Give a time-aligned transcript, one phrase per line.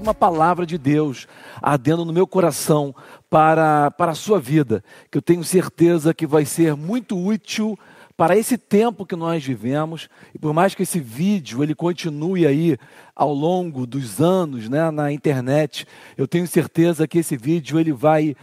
[0.00, 1.28] Tenho uma palavra de Deus
[1.60, 2.94] ardendo no meu coração
[3.28, 7.78] para, para a sua vida, que eu tenho certeza que vai ser muito útil
[8.16, 12.78] para esse tempo que nós vivemos, e por mais que esse vídeo ele continue aí
[13.14, 15.86] ao longo dos anos, né, na internet,
[16.16, 18.34] eu tenho certeza que esse vídeo ele vai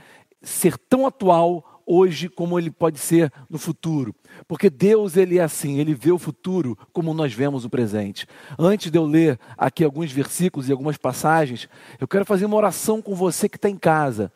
[0.43, 4.13] ser tão atual hoje como ele pode ser no futuro.
[4.45, 8.27] Porque Deus ele é assim, ele vê o futuro como nós vemos o presente.
[8.59, 11.69] Antes de eu ler aqui alguns versículos e algumas passagens,
[11.99, 14.31] eu quero fazer uma oração com você que está em casa.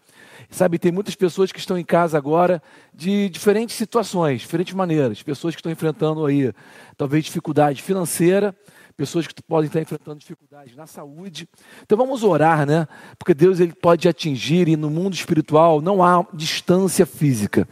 [0.50, 2.62] Sabe, tem muitas pessoas que estão em casa agora
[2.94, 5.22] de diferentes situações, diferentes maneiras.
[5.22, 6.52] Pessoas que estão enfrentando aí,
[6.98, 8.56] talvez, dificuldade financeira,
[8.92, 11.48] pessoas que podem estar enfrentando dificuldades na saúde.
[11.84, 12.88] Então vamos orar, né?
[13.18, 17.68] Porque Deus ele pode atingir e no mundo espiritual não há distância física.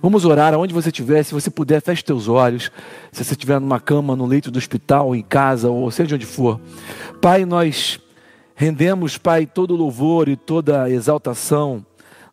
[0.00, 2.70] Vamos orar aonde você estiver, se você puder, feche teus olhos.
[3.12, 6.60] Se você estiver numa cama, no leito do hospital, em casa ou seja onde for.
[7.20, 8.00] Pai, nós
[8.54, 11.84] rendemos, Pai, todo louvor e toda exaltação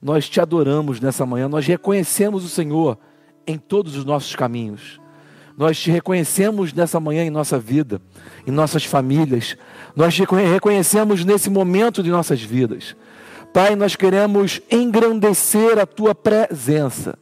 [0.02, 2.96] nós te adoramos nessa manhã, nós reconhecemos o Senhor
[3.48, 5.00] em todos os nossos caminhos.
[5.58, 8.02] Nós te reconhecemos nessa manhã em nossa vida,
[8.46, 9.56] em nossas famílias.
[9.96, 12.96] Nós te reconhecemos nesse momento de nossas vidas.
[13.54, 17.18] Pai, nós queremos engrandecer a tua presença.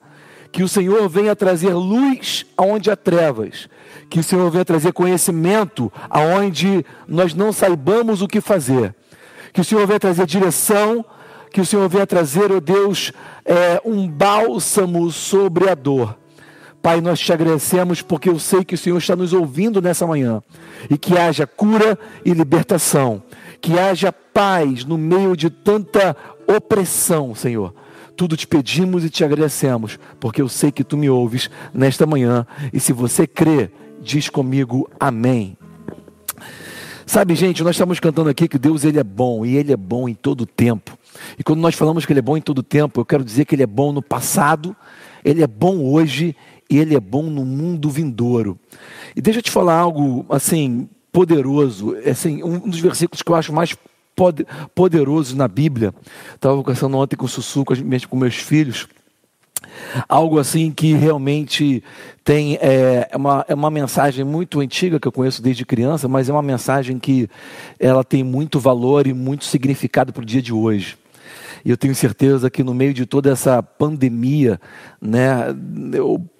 [0.51, 3.67] Que o Senhor venha trazer luz aonde há trevas.
[4.09, 8.95] Que o Senhor venha trazer conhecimento aonde nós não saibamos o que fazer.
[9.51, 11.05] Que o Senhor venha trazer direção
[11.53, 13.13] que o Senhor venha trazer, ó oh Deus,
[13.45, 16.17] é, um bálsamo sobre a dor.
[16.83, 20.43] Pai, nós te agradecemos porque eu sei que o Senhor está nos ouvindo nessa manhã
[20.89, 23.23] e que haja cura e libertação,
[23.61, 26.13] que haja paz no meio de tanta
[26.45, 27.73] opressão, Senhor.
[28.17, 32.45] Tudo te pedimos e te agradecemos, porque eu sei que tu me ouves nesta manhã
[32.73, 35.57] e se você crê, diz comigo amém.
[37.05, 40.09] Sabe, gente, nós estamos cantando aqui que Deus ele é bom e ele é bom
[40.09, 40.97] em todo tempo.
[41.38, 43.55] E quando nós falamos que Ele é bom em todo tempo, eu quero dizer que
[43.55, 44.75] Ele é bom no passado,
[45.23, 46.35] Ele é bom hoje
[46.69, 48.57] e Ele é bom no mundo vindouro.
[49.16, 53.53] E deixa eu te falar algo assim poderoso, assim, um dos versículos que eu acho
[53.53, 53.75] mais
[54.73, 55.94] poderosos na Bíblia.
[56.34, 58.88] Estava conversando ontem com o Sussu, com meus filhos.
[60.09, 61.84] Algo assim que realmente
[62.23, 66.29] tem é, é, uma, é uma mensagem muito antiga que eu conheço desde criança, mas
[66.29, 67.29] é uma mensagem que
[67.79, 70.97] ela tem muito valor e muito significado para o dia de hoje.
[71.66, 74.59] E eu tenho certeza que no meio de toda essa pandemia,
[75.01, 75.46] né,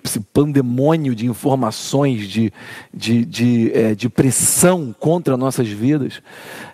[0.04, 2.52] esse pandemônio de informações, de,
[2.94, 6.22] de, de, é, de pressão contra nossas vidas,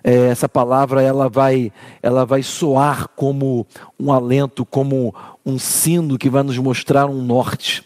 [0.02, 1.72] é, essa palavra ela vai,
[2.02, 3.64] ela vai soar como
[3.98, 5.14] um alento, como
[5.46, 7.84] um sino que vai nos mostrar um norte.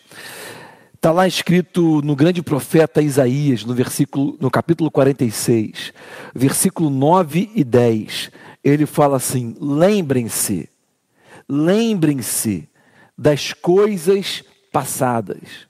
[1.04, 5.92] Está lá escrito no grande profeta Isaías, no, versículo, no capítulo 46,
[6.34, 8.30] versículo 9 e 10
[8.64, 10.66] ele fala assim: lembrem-se,
[11.46, 12.66] lembrem-se
[13.18, 14.42] das coisas
[14.72, 15.68] passadas.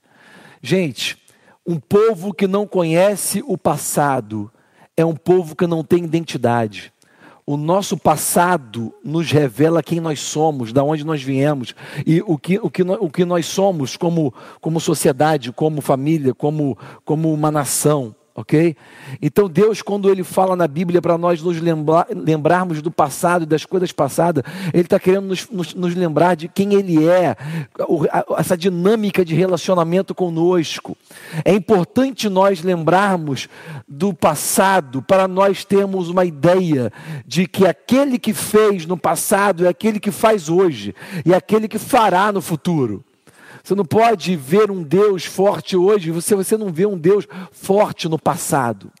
[0.61, 1.17] Gente,
[1.67, 4.49] um povo que não conhece o passado
[4.95, 6.93] é um povo que não tem identidade.
[7.47, 11.75] O nosso passado nos revela quem nós somos, da onde nós viemos
[12.05, 16.75] e o que, o que, o que nós somos como, como sociedade, como família, como,
[17.03, 18.75] como uma nação ok?
[19.21, 23.65] Então Deus, quando Ele fala na Bíblia para nós nos lembrar, lembrarmos do passado das
[23.65, 27.37] coisas passadas, Ele está querendo nos, nos, nos, lembrar de quem Ele é,
[28.37, 30.97] essa dinâmica de relacionamento conosco.
[31.45, 33.47] É importante nós lembrarmos
[33.87, 36.91] do passado para nós termos uma ideia
[37.25, 40.93] de que aquele que fez no passado é aquele que faz hoje
[41.25, 43.03] e é aquele que fará no futuro.
[43.65, 48.07] Você não pode ver um Deus forte hoje, você, você não vê um Deus forte
[48.07, 48.91] no passado.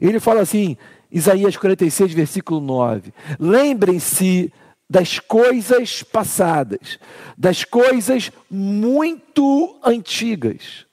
[0.00, 0.76] Ele fala assim,
[1.10, 4.52] Isaías 46, versículo 9: Lembrem-se
[4.88, 7.00] das coisas passadas,
[7.36, 10.86] das coisas muito antigas.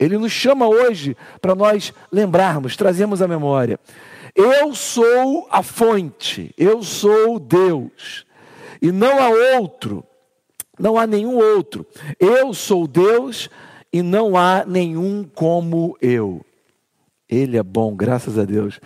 [0.00, 3.78] Ele nos chama hoje para nós lembrarmos, trazermos a memória.
[4.34, 8.24] Eu sou a fonte, eu sou Deus,
[8.80, 10.02] e não há outro.
[10.82, 11.86] Não há nenhum outro.
[12.18, 13.48] Eu sou Deus
[13.92, 16.44] e não há nenhum como eu.
[17.28, 18.80] Ele é bom, graças a Deus.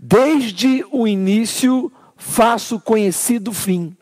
[0.00, 3.94] Desde o início faço conhecido o fim.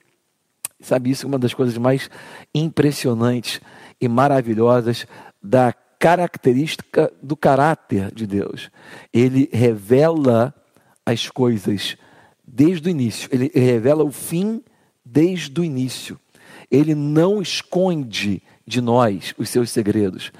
[0.80, 2.08] Sabe, isso é uma das coisas mais
[2.54, 3.60] impressionantes
[4.00, 5.04] e maravilhosas
[5.42, 8.70] da característica do caráter de Deus.
[9.12, 10.54] Ele revela
[11.04, 11.96] as coisas
[12.46, 14.62] desde o início, ele revela o fim
[15.04, 16.20] desde o início.
[16.72, 20.32] Ele não esconde de nós os seus segredos.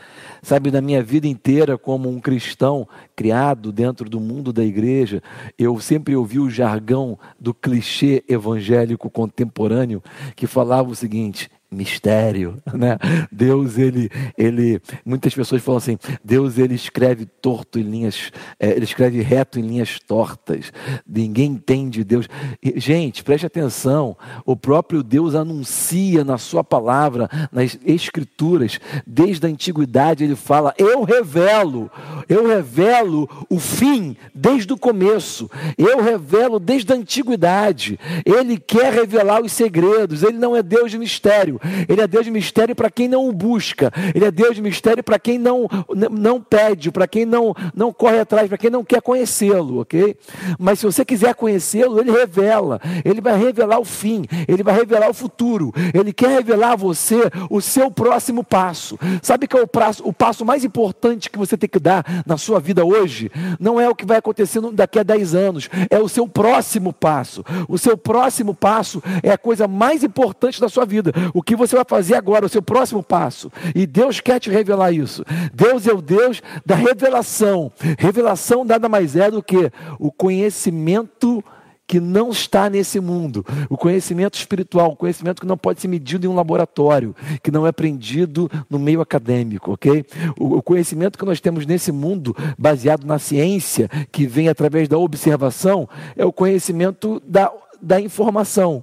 [0.43, 5.23] Sabe, na minha vida inteira, como um cristão criado dentro do mundo da igreja,
[5.58, 10.02] eu sempre ouvi o jargão do clichê evangélico contemporâneo
[10.34, 12.98] que falava o seguinte: mistério, né?
[13.30, 18.84] Deus ele ele muitas pessoas falam assim, Deus ele escreve torto em linhas, é, ele
[18.84, 20.72] escreve reto em linhas tortas.
[21.06, 22.28] Ninguém entende Deus.
[22.76, 24.16] Gente, preste atenção.
[24.44, 31.02] O próprio Deus anuncia na sua palavra, nas escrituras, desde a antiguidade ele fala: "Eu
[31.04, 31.90] revelo,
[32.28, 35.50] eu revelo o fim desde o começo.
[35.78, 37.98] Eu revelo desde a antiguidade.
[38.24, 40.22] Ele quer revelar os segredos.
[40.22, 41.60] Ele não é Deus de mistério.
[41.88, 43.93] Ele é Deus de mistério para quem não o busca.
[44.14, 45.69] Ele é Deus de mistério para quem não,
[46.11, 50.17] não pede, para quem não, não corre atrás, para quem não quer conhecê-lo, ok?
[50.59, 52.81] Mas se você quiser conhecê-lo, ele revela.
[53.05, 54.25] Ele vai revelar o fim.
[54.47, 55.73] Ele vai revelar o futuro.
[55.94, 58.99] Ele quer revelar a você o seu próximo passo.
[59.23, 62.37] Sabe que é o passo, o passo mais importante que você tem que dar na
[62.37, 63.31] sua vida hoje?
[63.58, 65.69] Não é o que vai acontecer daqui a 10 anos.
[65.91, 67.44] É o seu próximo passo.
[67.69, 71.12] O seu próximo passo é a coisa mais importante da sua vida.
[71.35, 73.52] O que que você vai fazer agora, o seu próximo passo.
[73.75, 75.22] E Deus quer te revelar isso.
[75.52, 77.70] Deus é o Deus da revelação.
[77.99, 81.44] Revelação nada mais é do que o conhecimento
[81.87, 86.25] que não está nesse mundo, o conhecimento espiritual, o conhecimento que não pode ser medido
[86.25, 90.02] em um laboratório, que não é aprendido no meio acadêmico, ok?
[90.38, 95.87] O, conhecimento que nós temos nesse mundo, baseado na ciência, que vem através da observação,
[96.16, 97.52] é o conhecimento da,
[97.82, 98.82] da informação.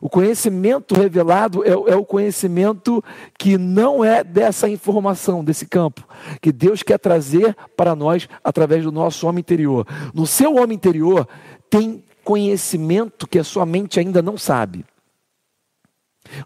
[0.00, 3.02] O conhecimento revelado é, é, o conhecimento
[3.38, 6.06] que não é dessa informação, desse campo,
[6.40, 9.86] que Deus quer trazer para nós através do nosso homem interior.
[10.14, 11.28] No seu homem interior
[11.68, 14.84] tem conhecimento que a sua mente ainda não sabe.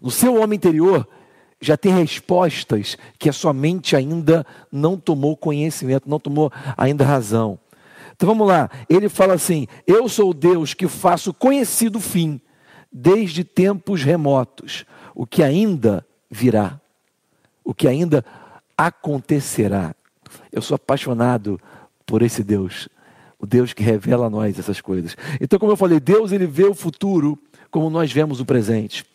[0.01, 1.07] No seu homem interior
[1.61, 7.59] já tem respostas que a sua mente ainda não tomou conhecimento, não tomou ainda razão.
[8.15, 12.41] Então vamos lá, ele fala assim: Eu sou Deus que faço conhecido o fim
[12.91, 16.79] desde tempos remotos, o que ainda virá,
[17.63, 18.23] o que ainda
[18.77, 19.95] acontecerá.
[20.51, 21.59] Eu sou apaixonado
[22.05, 22.87] por esse Deus,
[23.39, 25.15] o Deus que revela a nós essas coisas.
[25.39, 27.37] Então, como eu falei, Deus ele vê o futuro
[27.69, 29.05] como nós vemos o presente.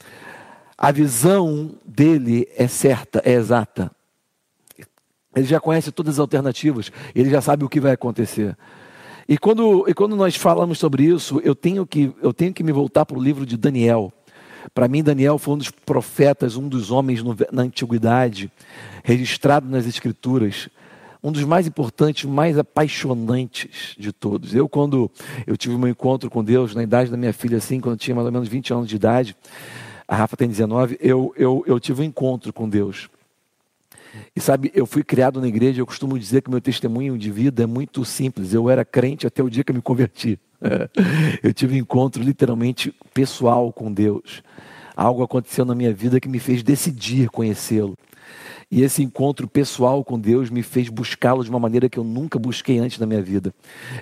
[0.76, 3.90] A visão dele é certa, é exata.
[5.34, 8.56] Ele já conhece todas as alternativas, ele já sabe o que vai acontecer.
[9.28, 12.72] E quando, e quando nós falamos sobre isso, eu tenho que, eu tenho que me
[12.72, 14.12] voltar para o livro de Daniel.
[14.74, 18.50] Para mim, Daniel foi um dos profetas, um dos homens no, na antiguidade,
[19.02, 20.68] registrado nas Escrituras,
[21.22, 24.54] um dos mais importantes, mais apaixonantes de todos.
[24.54, 25.10] Eu, quando
[25.46, 28.14] eu tive meu encontro com Deus, na idade da minha filha, assim, quando eu tinha
[28.14, 29.36] mais ou menos 20 anos de idade,
[30.06, 33.08] a Rafa tem 19, eu, eu, eu tive um encontro com Deus.
[34.34, 37.62] E sabe, eu fui criado na igreja, eu costumo dizer que meu testemunho de vida
[37.62, 38.52] é muito simples.
[38.52, 40.38] Eu era crente até o dia que eu me converti.
[41.42, 44.42] Eu tive um encontro literalmente pessoal com Deus.
[44.94, 47.96] Algo aconteceu na minha vida que me fez decidir conhecê-lo.
[48.72, 52.38] E esse encontro pessoal com Deus me fez buscá-lo de uma maneira que eu nunca
[52.38, 53.52] busquei antes na minha vida.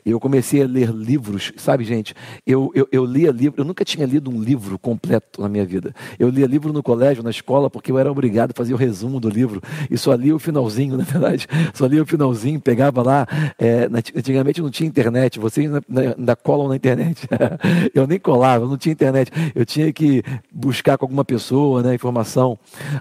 [0.07, 2.15] Eu comecei a ler livros, sabe, gente?
[2.47, 5.93] Eu, eu, eu lia livro, eu nunca tinha lido um livro completo na minha vida.
[6.21, 9.19] Eu lia livro no colégio, na escola, porque eu era obrigado a fazer o resumo
[9.19, 9.61] do livro.
[9.91, 11.49] E só lia o finalzinho, na verdade.
[11.75, 13.27] Só lia o finalzinho, pegava lá.
[13.59, 17.27] É, antigamente não tinha internet, vocês ainda colam na internet.
[17.93, 19.33] eu nem colava, não tinha internet.
[19.53, 22.57] Eu tinha que buscar com alguma pessoa né, informação.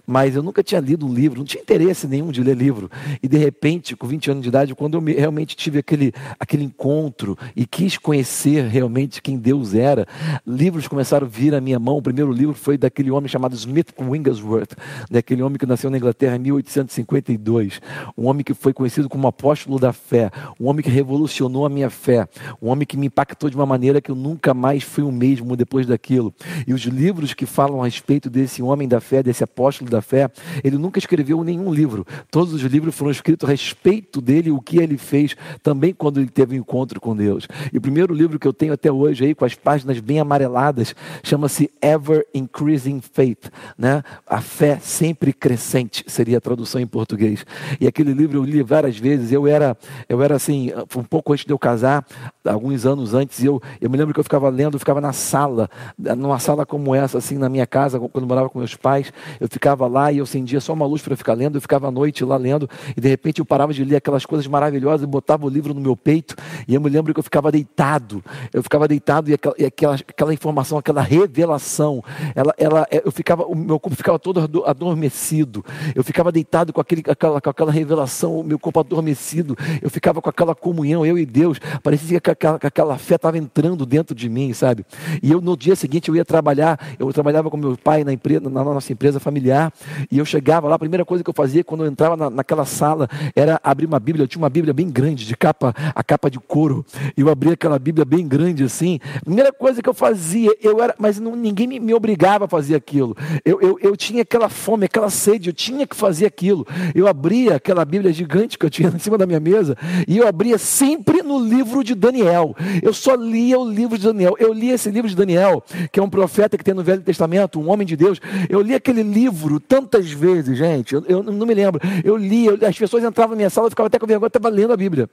[0.07, 2.89] Mas eu nunca tinha lido um livro, não tinha tinha interesse nenhum de ler livro.
[3.21, 7.37] E de repente, com 20 anos de idade, quando eu realmente tive aquele, aquele encontro
[7.55, 10.07] e quis conhecer realmente quem Deus era,
[10.45, 11.97] livros começaram a vir à minha mão.
[11.97, 14.75] O primeiro livro foi daquele homem chamado Smith Wigglesworth,
[15.09, 17.81] daquele homem que nasceu na Inglaterra em 1852.
[18.17, 21.89] Um homem que foi conhecido como apóstolo da fé, um homem que revolucionou a minha
[21.89, 22.27] fé,
[22.61, 25.55] um homem que me impactou de uma maneira que eu nunca mais fui o mesmo
[25.55, 26.33] depois daquilo.
[26.67, 30.29] E os livros que falam a respeito desse homem da fé, desse apóstolo da fé,
[30.63, 32.05] ele nunca escreveu nenhum livro.
[32.29, 36.29] Todos os livros foram escritos a respeito dele, o que ele fez também quando ele
[36.29, 37.47] teve um encontro com Deus.
[37.73, 40.95] E o primeiro livro que eu tenho até hoje aí, com as páginas bem amareladas,
[41.23, 44.03] chama-se Ever Increasing Faith, né?
[44.27, 47.45] A fé sempre crescente, seria a tradução em português.
[47.79, 49.77] E aquele livro eu li várias vezes, eu era,
[50.07, 52.05] eu era assim, um pouco antes de eu casar,
[52.45, 55.69] alguns anos antes, eu, eu me lembro que eu ficava lendo, eu ficava na sala,
[55.97, 59.87] numa sala como essa, assim, na minha casa, quando morava com meus pais, eu ficava
[59.87, 62.37] lá e eu acendia só uma luz para ficar lendo, eu ficava à noite lá
[62.37, 65.73] lendo, e de repente eu parava de ler aquelas coisas maravilhosas e botava o livro
[65.73, 66.35] no meu peito,
[66.67, 69.95] e eu me lembro que eu ficava deitado, eu ficava deitado e aquela, e aquela,
[69.95, 72.03] aquela informação, aquela revelação,
[72.35, 75.63] ela, ela, é, eu ficava, o meu corpo ficava todo adormecido,
[75.95, 80.21] eu ficava deitado com, aquele, aquela, com aquela revelação, o meu corpo adormecido, eu ficava
[80.21, 84.15] com aquela comunhão, eu e Deus, parecia que aquela, que aquela fé estava entrando dentro
[84.15, 84.85] de mim, sabe?
[85.21, 88.49] E eu no dia seguinte eu ia trabalhar, eu trabalhava com meu pai na, empresa,
[88.49, 89.71] na nossa empresa familiar,
[90.11, 92.65] e eu chegava lá, a primeira coisa que eu fazia quando eu entrava na, naquela
[92.65, 96.29] sala era abrir uma Bíblia, eu tinha uma Bíblia bem grande, de capa, a capa
[96.29, 96.85] de couro,
[97.15, 100.95] e eu abria aquela Bíblia bem grande assim, primeira coisa que eu fazia, eu era,
[100.97, 104.85] mas não, ninguém me, me, obrigava a fazer aquilo, eu, eu, eu tinha aquela fome,
[104.85, 108.89] aquela sede, eu tinha que fazer aquilo, eu abria aquela Bíblia gigante que eu tinha
[108.93, 113.15] em cima da minha mesa, e eu abria sempre no livro de Daniel, eu só
[113.15, 116.57] lia o livro de Daniel, eu li esse livro de Daniel, que é um profeta
[116.57, 120.57] que tem no Velho Testamento, um homem de Deus, eu li aquele livro tantas vezes,
[120.57, 123.67] gente, eu, eu não me lembro, eu li, eu, as pessoas entravam na minha sala,
[123.67, 125.09] eu ficava até com vergonha, estava lendo a Bíblia.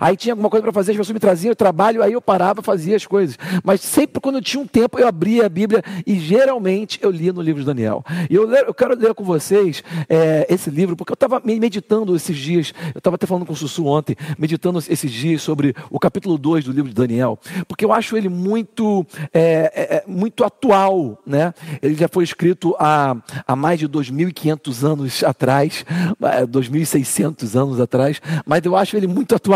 [0.00, 2.62] Aí tinha alguma coisa para fazer, as pessoas me traziam, eu trabalho, aí eu parava,
[2.62, 3.38] fazia as coisas.
[3.64, 7.32] Mas sempre quando eu tinha um tempo, eu abria a Bíblia e geralmente eu lia
[7.32, 8.04] no livro de Daniel.
[8.30, 12.36] E eu, eu quero ler com vocês é, esse livro, porque eu estava meditando esses
[12.36, 16.38] dias, eu estava até falando com o Sussu ontem, meditando esses dias sobre o capítulo
[16.38, 21.18] 2 do livro de Daniel, porque eu acho ele muito, é, é, é muito atual.
[21.26, 21.52] Né?
[21.82, 25.84] Ele já foi escrito há, há mais de 2.500 anos atrás,
[26.20, 29.55] 2.600 é, anos atrás, mas eu acho ele muito atual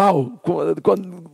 [0.82, 1.30] quando,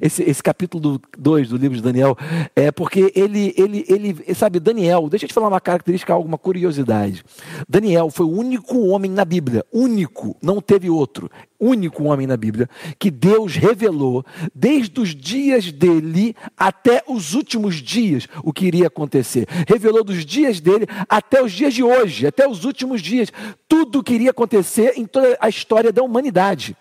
[0.00, 2.16] esse, esse capítulo 2 do, do livro de Daniel,
[2.54, 7.24] é porque ele, ele, ele, sabe, Daniel, deixa eu te falar uma característica, alguma curiosidade.
[7.68, 12.68] Daniel foi o único homem na Bíblia, único, não teve outro, único homem na Bíblia,
[12.98, 19.46] que Deus revelou desde os dias dele até os últimos dias o que iria acontecer.
[19.66, 23.32] Revelou dos dias dele até os dias de hoje, até os últimos dias,
[23.68, 26.76] tudo o que iria acontecer em toda a história da humanidade.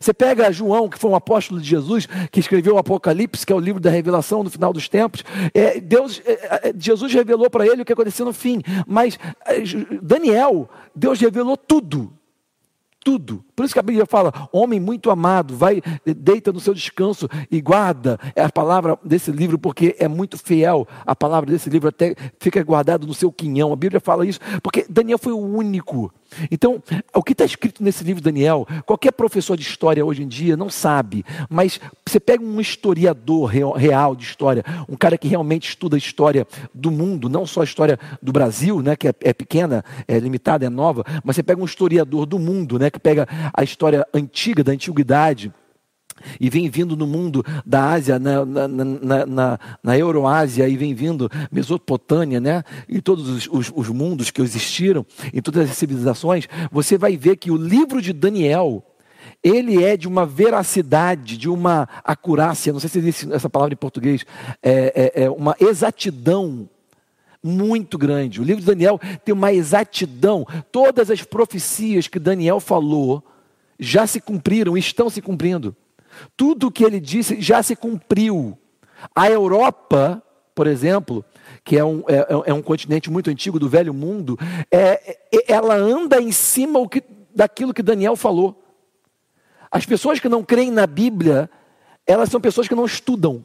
[0.00, 3.56] Você pega João, que foi um apóstolo de Jesus, que escreveu o Apocalipse, que é
[3.56, 5.24] o livro da revelação no final dos tempos.
[5.54, 8.60] É, Deus, é, é Jesus revelou para ele o que aconteceu no fim.
[8.86, 9.62] Mas é,
[10.02, 12.12] Daniel, Deus revelou tudo.
[13.04, 13.45] Tudo.
[13.56, 17.58] Por isso que a Bíblia fala: homem muito amado, vai, deita no seu descanso e
[17.60, 20.86] guarda é a palavra desse livro, porque é muito fiel.
[21.06, 23.72] A palavra desse livro até fica guardado no seu quinhão.
[23.72, 26.12] A Bíblia fala isso, porque Daniel foi o único.
[26.50, 26.82] Então,
[27.14, 30.68] o que está escrito nesse livro, Daniel, qualquer professor de história hoje em dia não
[30.68, 33.46] sabe, mas você pega um historiador
[33.76, 37.64] real de história, um cara que realmente estuda a história do mundo, não só a
[37.64, 41.60] história do Brasil, né, que é, é pequena, é limitada, é nova, mas você pega
[41.60, 45.52] um historiador do mundo, né, que pega a história antiga, da antiguidade,
[46.40, 50.94] e vem vindo no mundo da Ásia, na, na, na, na, na Euroásia, e vem
[50.94, 52.62] vindo Mesopotâmia, né?
[52.88, 57.36] e todos os, os, os, mundos que existiram, em todas as civilizações, você vai ver
[57.36, 58.82] que o livro de Daniel,
[59.42, 63.78] ele é de uma veracidade, de uma acurácia, não sei se existe essa palavra em
[63.78, 64.24] português,
[64.62, 66.68] é, é, é uma exatidão
[67.42, 68.40] muito grande.
[68.40, 73.22] O livro de Daniel tem uma exatidão, todas as profecias que Daniel falou,
[73.78, 75.76] já se cumpriram, estão se cumprindo.
[76.36, 78.58] Tudo o que ele disse já se cumpriu.
[79.14, 80.22] A Europa,
[80.54, 81.24] por exemplo,
[81.64, 84.38] que é um, é, é um continente muito antigo do velho mundo,
[84.70, 87.02] é, é, ela anda em cima que,
[87.34, 88.62] daquilo que Daniel falou.
[89.70, 91.50] As pessoas que não creem na Bíblia,
[92.06, 93.44] elas são pessoas que não estudam,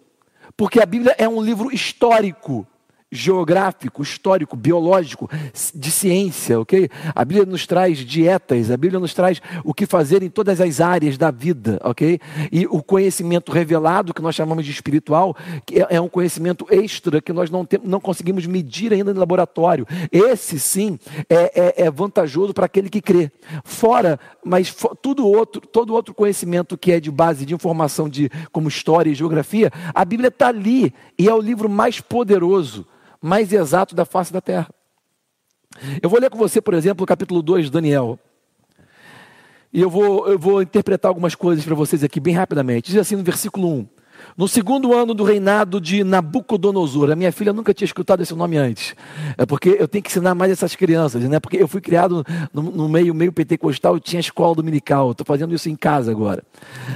[0.55, 2.65] porque a Bíblia é um livro histórico
[3.11, 5.29] geográfico, histórico, biológico,
[5.75, 6.89] de ciência, ok?
[7.13, 10.79] A Bíblia nos traz dietas, a Bíblia nos traz o que fazer em todas as
[10.79, 12.19] áreas da vida, ok?
[12.49, 17.21] E o conhecimento revelado, que nós chamamos de espiritual, que é, é um conhecimento extra
[17.21, 19.85] que nós não, tem, não conseguimos medir ainda no laboratório.
[20.09, 20.97] Esse, sim,
[21.29, 23.29] é, é, é vantajoso para aquele que crê.
[23.65, 28.29] Fora, mas for, tudo outro, todo outro conhecimento que é de base de informação de
[28.53, 32.87] como história e geografia, a Bíblia está ali e é o livro mais poderoso
[33.21, 34.69] mais exato da face da terra.
[36.01, 38.19] Eu vou ler com você, por exemplo, o capítulo 2 de Daniel.
[39.71, 42.91] E eu vou, eu vou interpretar algumas coisas para vocês aqui bem rapidamente.
[42.91, 43.87] Diz assim no versículo 1:
[44.37, 48.57] No segundo ano do reinado de Nabucodonosor, a minha filha nunca tinha escutado esse nome
[48.57, 48.95] antes.
[49.37, 51.39] É porque eu tenho que ensinar mais essas crianças, né?
[51.39, 55.11] Porque eu fui criado no, no meio meio pentecostal, eu tinha escola dominical.
[55.11, 56.43] Estou fazendo isso em casa agora.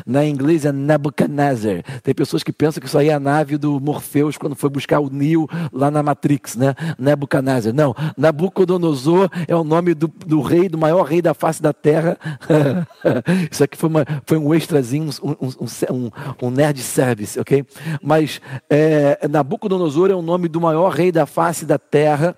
[0.06, 1.84] Na inglês é Nebuchadnezzar.
[2.04, 5.00] Tem pessoas que pensam que isso aí é a nave do Morpheus quando foi buscar
[5.00, 6.74] o Neo lá na Matrix, né?
[6.98, 7.74] Nebuchadnezzar.
[7.74, 12.18] Não, Nabucodonosor é o nome do, do rei, do maior rei da face da terra.
[13.52, 16.12] isso aqui foi, uma, foi um extrazinho, um, um, um,
[16.48, 17.66] um nerd service ok?
[18.02, 22.38] Mas é, Nabucodonosor é o nome do maior rei da face da terra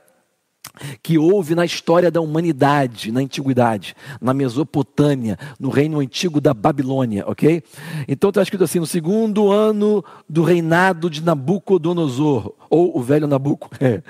[1.01, 7.24] que houve na história da humanidade, na antiguidade, na Mesopotâmia, no reino antigo da Babilônia,
[7.27, 7.63] ok?
[8.08, 13.70] Então está escrito assim: no segundo ano do reinado de Nabucodonosor, ou o velho Nabuco,
[13.79, 14.01] é,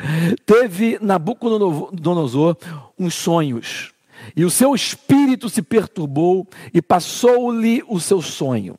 [0.46, 2.57] teve Nabucodonosor
[2.98, 3.93] uns sonhos,
[4.36, 8.77] e o seu espírito se perturbou e passou-lhe o seu sonho.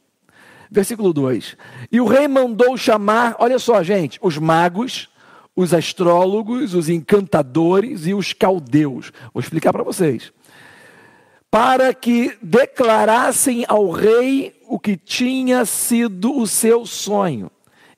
[0.71, 1.57] Versículo 2:
[1.91, 5.09] E o rei mandou chamar, olha só, gente, os magos,
[5.57, 9.13] os astrólogos, os encantadores e os caldeus.
[9.33, 10.33] Vou explicar para vocês.
[11.51, 17.51] Para que declarassem ao rei o que tinha sido o seu sonho.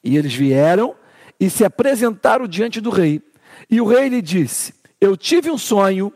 [0.02, 0.94] E eles vieram
[1.38, 3.20] e se apresentaram diante do rei.
[3.68, 6.12] E o rei lhe disse: Eu tive um sonho,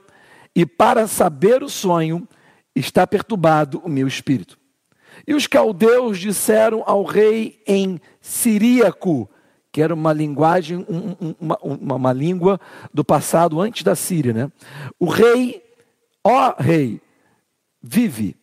[0.55, 2.27] e para saber o sonho,
[2.75, 4.59] está perturbado o meu espírito.
[5.27, 9.29] E os caldeus disseram ao rei em siríaco,
[9.73, 10.87] que era uma linguagem,
[11.41, 12.61] uma, uma, uma, língua
[12.93, 14.53] do passado antes da Síria, né?
[15.01, 15.65] O rei,
[16.23, 17.01] ó rei,
[17.83, 18.37] vive,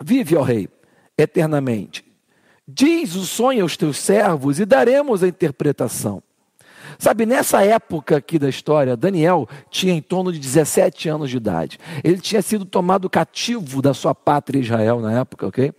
[0.00, 0.68] vive, ó rei,
[1.16, 2.04] eternamente.
[2.66, 6.22] Diz o sonho aos teus servos e daremos a interpretação.
[6.98, 11.78] Sabe, nessa época aqui da história, Daniel tinha em torno de 17 anos de idade.
[12.02, 15.72] Ele tinha sido tomado cativo da sua pátria Israel na época, ok?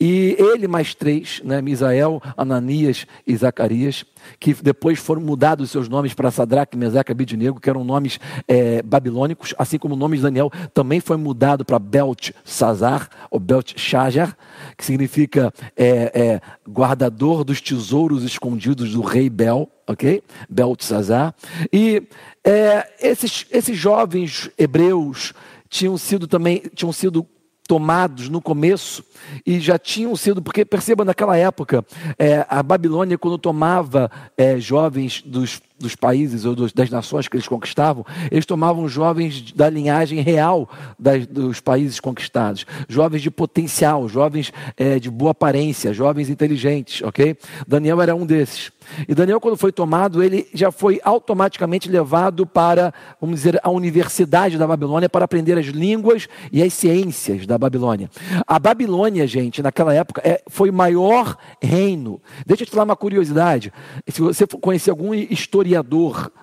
[0.00, 4.04] E ele mais três, né, Misael, Ananias e Zacarias,
[4.38, 9.54] que depois foram mudados seus nomes para Sadraque, Mesaque e que eram nomes é, babilônicos,
[9.58, 14.36] assim como o nome de Daniel também foi mudado para Belt Sazar, ou Belt Shajar,
[14.76, 20.22] que significa é, é, guardador dos tesouros escondidos do rei Bel, ok?
[20.48, 21.34] Beltesazar.
[21.72, 22.02] E
[22.44, 25.32] é, esses, esses jovens hebreus
[25.68, 27.26] tinham sido também, tinham sido
[27.66, 29.04] tomados no começo
[29.44, 31.84] e já tinham sido, porque perceba naquela época,
[32.18, 37.36] é, a Babilônia, quando tomava é, jovens dos, dos países ou dos, das nações que
[37.36, 40.68] eles conquistavam, eles tomavam jovens da linhagem real
[40.98, 47.36] das, dos países conquistados, jovens de potencial, jovens é, de boa aparência, jovens inteligentes, ok?
[47.66, 48.72] Daniel era um desses.
[49.08, 54.56] E Daniel, quando foi tomado, ele já foi automaticamente levado para, vamos dizer, a universidade
[54.56, 58.08] da Babilônia para aprender as línguas e as ciências da Babilônia.
[58.46, 62.20] A Babilônia, gente, naquela época, é, foi o maior reino.
[62.46, 63.72] Deixa eu te falar uma curiosidade.
[64.08, 65.65] Se você conhecer algum historiador,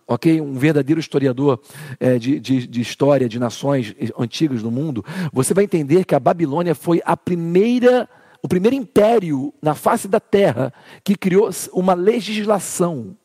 [0.08, 0.42] ok?
[0.42, 1.62] Um verdadeiro historiador
[2.00, 6.20] é, de, de, de história de nações antigas do mundo, você vai entender que a
[6.20, 8.10] Babilônia foi a primeira
[8.42, 13.16] o primeiro império na face da terra que criou uma legislação.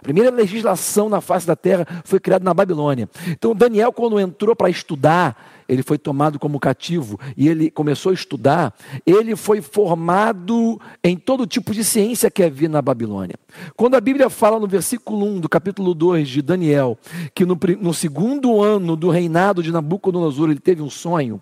[0.00, 3.08] A primeira legislação na face da terra foi criada na Babilônia.
[3.28, 5.36] Então, Daniel, quando entrou para estudar,
[5.68, 8.74] ele foi tomado como cativo e ele começou a estudar.
[9.04, 13.36] Ele foi formado em todo tipo de ciência que havia na Babilônia.
[13.76, 16.98] Quando a Bíblia fala no versículo 1 do capítulo 2 de Daniel,
[17.34, 21.40] que no, no segundo ano do reinado de Nabucodonosor ele teve um sonho,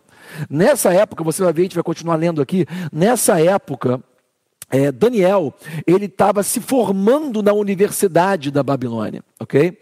[0.50, 4.02] Nessa época, você vai ver, a gente vai continuar lendo aqui, nessa época,
[4.70, 5.54] é, Daniel,
[5.86, 9.78] ele estava se formando na universidade da Babilônia, ok?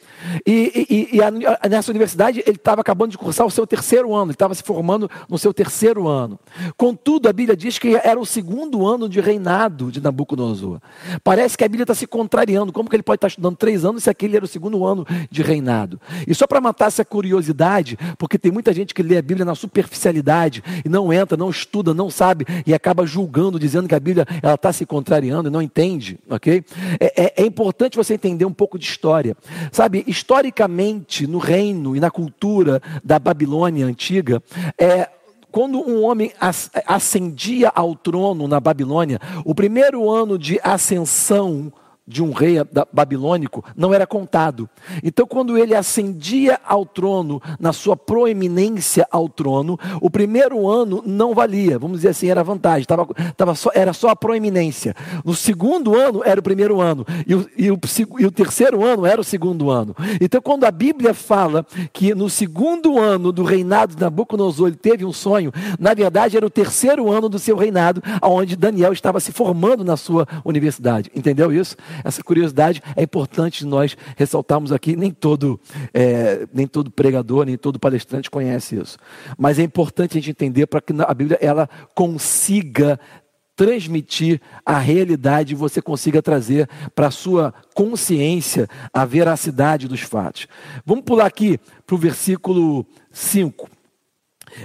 [0.47, 4.27] E, e, e a, nessa universidade ele estava acabando de cursar o seu terceiro ano,
[4.27, 6.39] ele estava se formando no seu terceiro ano.
[6.77, 10.81] Contudo, a Bíblia diz que era o segundo ano de reinado de Nabucodonosor.
[11.25, 14.05] Parece que a Bíblia está se contrariando, como que ele pode estar estudando três anos
[14.05, 16.01] se aquele era o segundo ano de reinado?
[16.29, 19.57] E só para matar essa curiosidade, porque tem muita gente que lê a Bíblia na
[19.57, 24.25] superficialidade e não entra, não estuda, não sabe e acaba julgando, dizendo que a Bíblia
[24.41, 26.65] ela está se contrariando e não entende, ok?
[27.01, 29.37] É, é, é, importante você entender um pouco de história.
[29.73, 34.43] Sabe, historicamente, no reino e na cultura da Babilônia antiga,
[34.79, 35.09] é,
[35.51, 36.33] quando um homem
[36.87, 41.73] ascendia ao trono na Babilônia, o primeiro ano de ascensão
[42.07, 42.57] de um rei
[42.93, 44.69] babilônico não era contado.
[45.03, 51.35] Então, quando ele ascendia ao trono, na sua proeminência ao trono, o primeiro ano não
[51.35, 54.95] valia, vamos dizer assim, era vantagem, tava, tava só, era só a proeminência.
[55.25, 57.79] No segundo ano era o primeiro ano, e o, e, o,
[58.19, 59.95] e o terceiro ano era o segundo ano.
[60.21, 65.05] Então, quando a Bíblia fala que no segundo ano do reinado de Nabucodonosor ele teve
[65.05, 69.33] um sonho, na verdade era o terceiro ano do seu reinado, onde Daniel estava se
[69.33, 71.11] formando na sua universidade.
[71.15, 71.77] Entendeu isso?
[72.05, 74.97] Essa curiosidade é importante nós ressaltarmos aqui.
[74.97, 75.61] Nem todo,
[75.93, 78.99] é, nem todo pregador, nem todo palestrante conhece isso.
[79.39, 82.99] Mas é importante a gente entender para que a Bíblia ela consiga
[83.57, 90.47] transmitir a realidade e você consiga trazer para a sua consciência a veracidade dos fatos.
[90.85, 93.76] Vamos pular aqui para o versículo 5.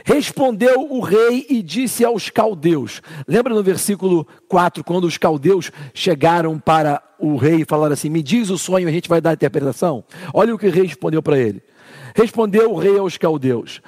[0.06, 3.02] Respondeu o rei e disse aos caldeus.
[3.28, 8.24] Lembra no versículo 4, quando os caldeus chegaram para o rei e falaram assim: Me
[8.24, 10.04] diz o sonho, a gente vai dar a interpretação?
[10.34, 11.62] Olha o que o rei respondeu para ele.
[12.15, 13.82] Respondeu o rei aos caldeus: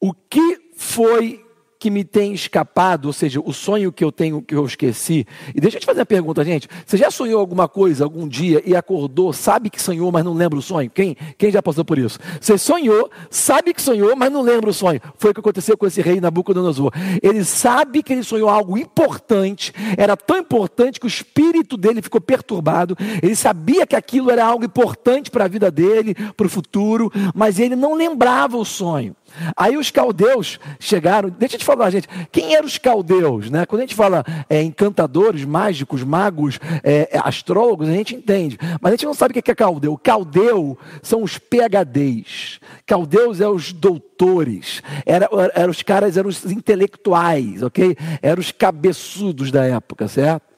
[0.00, 1.44] O que foi
[1.80, 5.26] que me tem escapado, ou seja, o sonho que eu tenho que eu esqueci.
[5.54, 6.68] E deixa eu te fazer uma pergunta, gente.
[6.84, 10.58] Você já sonhou alguma coisa algum dia e acordou, sabe que sonhou, mas não lembra
[10.58, 10.90] o sonho?
[10.90, 12.18] Quem, quem já passou por isso?
[12.38, 15.00] Você sonhou, sabe que sonhou, mas não lembra o sonho.
[15.16, 16.92] Foi o que aconteceu com esse rei Nabucodonosor.
[17.22, 22.20] Ele sabe que ele sonhou algo importante, era tão importante que o espírito dele ficou
[22.20, 22.94] perturbado.
[23.22, 27.58] Ele sabia que aquilo era algo importante para a vida dele, para o futuro, mas
[27.58, 29.16] ele não lembrava o sonho.
[29.56, 33.50] Aí os caldeus chegaram, deixa eu te falar, gente, quem eram os caldeus?
[33.50, 33.66] Né?
[33.66, 38.92] Quando a gente fala é, encantadores, mágicos, magos, é, é astrólogos, a gente entende, mas
[38.92, 39.96] a gente não sabe o que é caldeu.
[39.96, 47.62] Caldeu são os PHDs, caldeus é os doutores, eram era os caras, eram os intelectuais,
[47.62, 47.96] ok?
[48.22, 50.49] Eram os cabeçudos da época, certo?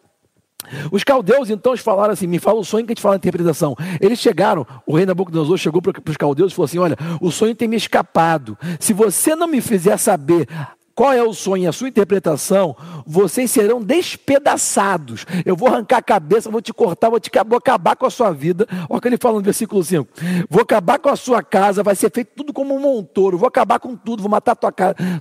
[0.90, 3.76] Os caldeus então falaram assim: me fala o sonho que a gente fala a interpretação.
[4.00, 7.54] Eles chegaram, o rei Nabucodonosor chegou para os caldeus e falou assim: olha, o sonho
[7.54, 8.56] tem me escapado.
[8.80, 10.48] Se você não me fizer saber
[10.94, 15.24] qual é o sonho e a sua interpretação, vocês serão despedaçados.
[15.44, 18.30] Eu vou arrancar a cabeça, vou te cortar, vou, te, vou acabar com a sua
[18.30, 18.66] vida.
[18.88, 20.06] Olha o que ele fala no versículo 5.
[20.48, 23.38] Vou acabar com a sua casa, vai ser feito tudo como um montouro.
[23.38, 24.72] Vou acabar com tudo, vou matar tua,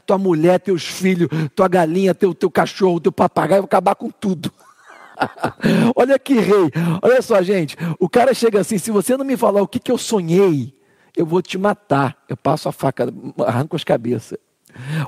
[0.06, 4.52] tua mulher, teus filhos, tua galinha, teu, teu cachorro, teu papagaio, vou acabar com tudo.
[5.96, 6.72] Olha que rei.
[7.02, 7.78] Olha só, gente.
[8.00, 10.74] O cara chega assim: se você não me falar o que, que eu sonhei,
[11.16, 12.18] eu vou te matar.
[12.28, 13.12] Eu passo a faca,
[13.46, 14.38] arranco as cabeças.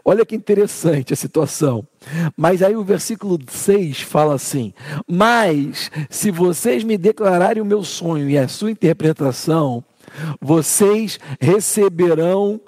[0.04, 1.88] Olha que interessante a situação.
[2.36, 4.74] Mas aí o versículo 6 fala assim:
[5.08, 9.84] Mas se vocês me declararem o meu sonho e a sua interpretação,
[10.40, 12.60] vocês receberão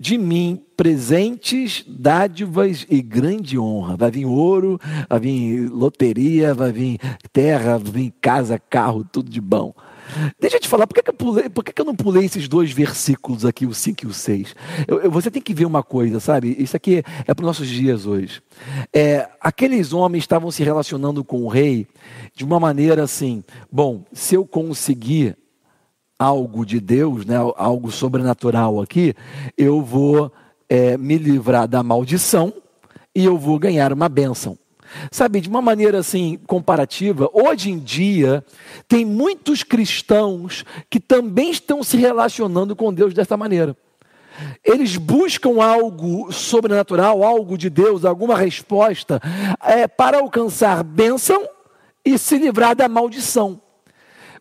[0.00, 3.98] de mim presentes, dádivas e grande honra.
[3.98, 6.98] Vai vir ouro, vai vir loteria, vai vir
[7.30, 9.74] terra, vai vir casa, carro, tudo de bom.
[10.40, 12.24] Deixa eu te falar, por que, que, eu, pulei, por que, que eu não pulei
[12.24, 14.56] esses dois versículos aqui, o 5 e o 6?
[14.88, 16.56] Eu, eu, você tem que ver uma coisa, sabe?
[16.58, 18.42] Isso aqui é para os nossos dias hoje.
[18.92, 21.86] É, aqueles homens estavam se relacionando com o rei
[22.34, 25.36] de uma maneira assim: bom, se eu conseguir
[26.20, 29.14] algo de Deus, né, algo sobrenatural aqui,
[29.56, 30.30] eu vou
[30.68, 32.52] é, me livrar da maldição
[33.14, 34.58] e eu vou ganhar uma bênção.
[35.10, 38.44] Sabe, de uma maneira assim comparativa, hoje em dia
[38.86, 43.74] tem muitos cristãos que também estão se relacionando com Deus dessa maneira.
[44.62, 49.22] Eles buscam algo sobrenatural, algo de Deus, alguma resposta
[49.64, 51.48] é, para alcançar bênção
[52.04, 53.60] e se livrar da maldição.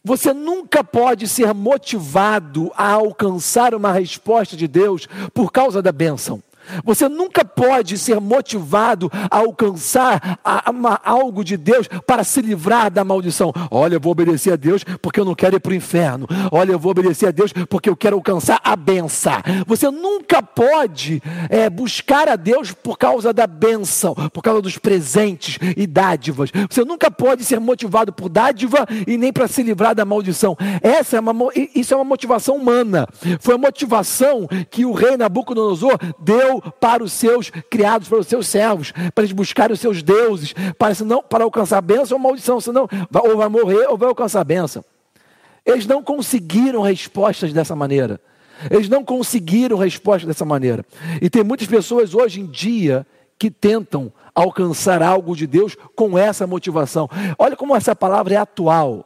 [0.04, 6.42] Você nunca pode ser motivado a alcançar uma resposta de Deus por causa da bênção.
[6.84, 12.92] Você nunca pode ser motivado a alcançar a, a, algo de Deus para se livrar
[12.92, 13.52] da maldição.
[13.72, 16.28] Olha, eu vou obedecer a Deus porque eu não quero ir para o inferno.
[16.52, 19.20] Olha, eu vou obedecer a Deus porque eu quero alcançar a benção.
[19.68, 25.58] Você nunca pode é, buscar a Deus por causa da benção, por causa dos presentes
[25.76, 26.52] e dádivas.
[26.70, 30.56] Você nunca pode ser motivado por dádiva e nem para se livrar da maldição.
[30.82, 31.34] Essa é uma,
[31.76, 33.08] isso é uma motivação humana.
[33.40, 38.48] Foi a motivação que o rei Nabucodonosor deu para os seus criados, para os seus
[38.48, 42.88] servos, para eles buscarem os seus deuses, para, senão, para alcançar bênção ou maldição, senão
[43.24, 44.84] ou vai morrer ou vai alcançar bênção.
[45.66, 48.20] Eles não conseguiram respostas dessa maneira.
[48.70, 50.86] Eles não conseguiram respostas dessa maneira.
[51.22, 53.06] E tem muitas pessoas hoje em dia
[53.38, 57.10] que tentam alcançar algo de Deus com essa motivação.
[57.38, 59.06] Olha como essa palavra é atual.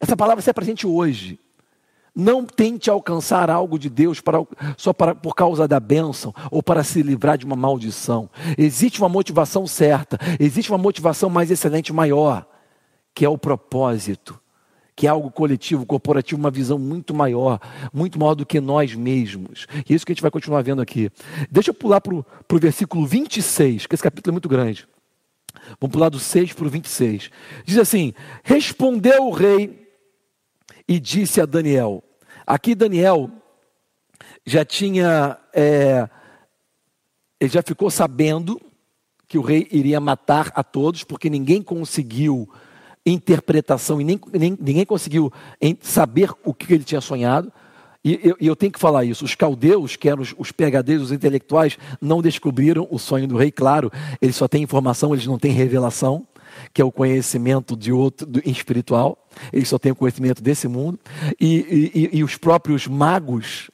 [0.00, 1.38] Essa palavra é presente hoje.
[2.18, 4.38] Não tente alcançar algo de Deus para,
[4.78, 8.30] só para, por causa da bênção ou para se livrar de uma maldição.
[8.56, 12.46] Existe uma motivação certa, existe uma motivação mais excelente, maior.
[13.14, 14.38] que é o propósito,
[14.94, 17.60] que é algo coletivo, corporativo, uma visão muito maior,
[17.92, 19.66] muito maior do que nós mesmos.
[19.86, 21.10] E é isso que a gente vai continuar vendo aqui.
[21.50, 22.24] Deixa eu pular para o
[22.58, 24.88] versículo 26, que esse capítulo é muito grande.
[25.78, 27.30] Vamos pular do 6 para o 26.
[27.64, 29.86] Diz assim: Respondeu o rei
[30.88, 32.02] e disse a Daniel.
[32.46, 33.28] Aqui Daniel
[34.44, 36.08] já tinha, é,
[37.40, 38.60] ele já ficou sabendo
[39.26, 42.48] que o rei iria matar a todos, porque ninguém conseguiu
[43.04, 45.32] interpretação e nem, nem ninguém conseguiu
[45.80, 47.52] saber o que ele tinha sonhado.
[48.04, 51.10] E eu, eu, tenho que falar isso: os caldeus, que eram os, os PHDs, os
[51.10, 53.90] intelectuais, não descobriram o sonho do rei, claro,
[54.22, 56.24] eles só têm informação, eles não têm revelação,
[56.72, 60.98] que é o conhecimento de outro do, espiritual, eles só têm o conhecimento desse mundo.
[61.40, 63.70] E, e, e os próprios magos,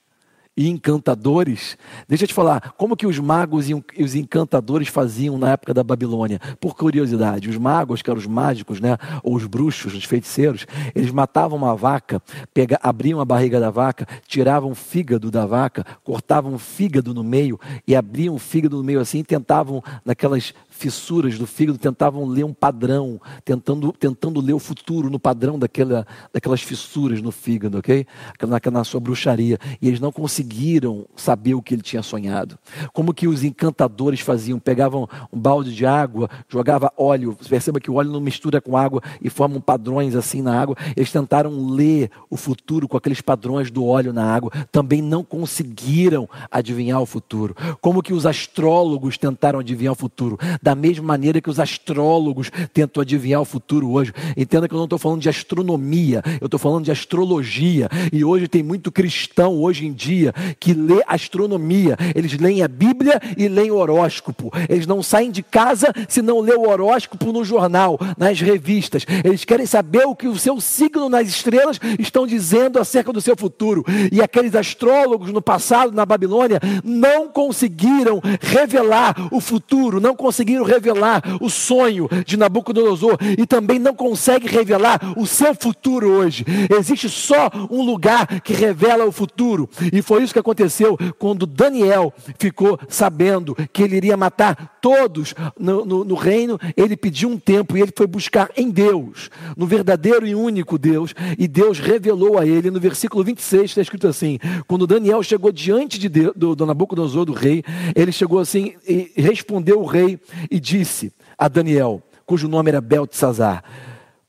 [0.57, 1.79] e encantadores.
[2.07, 5.83] Deixa eu te falar, como que os magos e os encantadores faziam na época da
[5.83, 6.39] Babilônia?
[6.61, 11.11] Por curiosidade, os magos, que eram os mágicos, né, ou os bruxos, os feiticeiros, eles
[11.11, 12.21] matavam uma vaca,
[12.53, 17.25] pega, abriam a barriga da vaca, tiravam o fígado da vaca, cortavam o fígado no
[17.25, 22.27] meio e abriam o fígado no meio assim e tentavam, naquelas fissuras do fígado, tentavam
[22.27, 27.79] ler um padrão, tentando, tentando ler o futuro no padrão daquela, daquelas fissuras no fígado,
[27.79, 28.05] ok?
[28.49, 29.59] Na, na sua bruxaria.
[29.81, 32.59] E eles não conseguiram saber o que ele tinha sonhado.
[32.93, 34.59] Como que os encantadores faziam?
[34.59, 37.37] Pegavam um balde de água, jogava óleo.
[37.49, 40.77] Perceba que o óleo não mistura com água e formam padrões assim na água.
[40.97, 44.51] Eles tentaram ler o futuro com aqueles padrões do óleo na água.
[44.73, 47.55] Também não conseguiram adivinhar o futuro.
[47.81, 50.37] Como que os astrólogos tentaram adivinhar o futuro?
[50.61, 54.13] Da da mesma maneira que os astrólogos tentam adivinhar o futuro hoje.
[54.35, 57.91] Entenda que eu não estou falando de astronomia, eu estou falando de astrologia.
[58.11, 61.97] E hoje tem muito cristão, hoje em dia, que lê astronomia.
[62.15, 64.51] Eles leem a Bíblia e leem o horóscopo.
[64.69, 69.05] Eles não saem de casa se não lê o horóscopo no jornal, nas revistas.
[69.23, 73.37] Eles querem saber o que o seu signo nas estrelas estão dizendo acerca do seu
[73.37, 73.85] futuro.
[74.11, 80.65] E aqueles astrólogos no passado, na Babilônia, não conseguiram revelar o futuro, não conseguiram conseguiram
[80.65, 86.45] revelar o sonho de Nabucodonosor e também não consegue revelar o seu futuro hoje.
[86.77, 89.69] Existe só um lugar que revela o futuro.
[89.93, 95.85] E foi isso que aconteceu quando Daniel ficou sabendo que ele iria matar todos no,
[95.85, 96.59] no, no reino.
[96.77, 101.15] Ele pediu um tempo e ele foi buscar em Deus, no verdadeiro e único Deus.
[101.39, 102.71] E Deus revelou a ele.
[102.71, 107.25] No versículo 26 está escrito assim: quando Daniel chegou diante de Deus, do, do Nabucodonosor,
[107.25, 107.63] do rei,
[107.95, 110.19] ele chegou assim e respondeu o rei
[110.51, 113.63] e disse a Daniel, cujo nome era Beltesazar: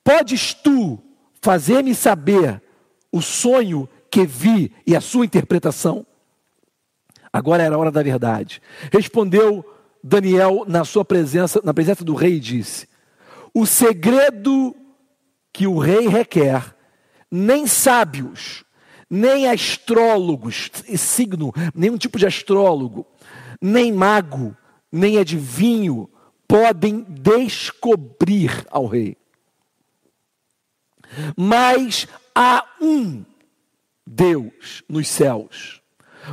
[0.04, 1.00] Podes tu
[1.42, 2.62] fazer-me saber
[3.12, 6.06] o sonho que vi e a sua interpretação?
[7.32, 8.62] Agora era a hora da verdade.
[8.92, 9.66] Respondeu
[10.04, 12.88] Daniel na sua presença, na presença do rei e disse:
[13.54, 14.76] O segredo
[15.52, 16.76] que o rei requer,
[17.32, 18.64] nem sábios,
[19.10, 23.06] nem astrólogos, signo, nenhum tipo de astrólogo,
[23.62, 24.56] nem mago,
[24.94, 26.08] nem adivinho
[26.48, 29.18] podem descobrir ao rei.
[31.36, 33.26] Mas há um
[34.06, 35.83] Deus nos céus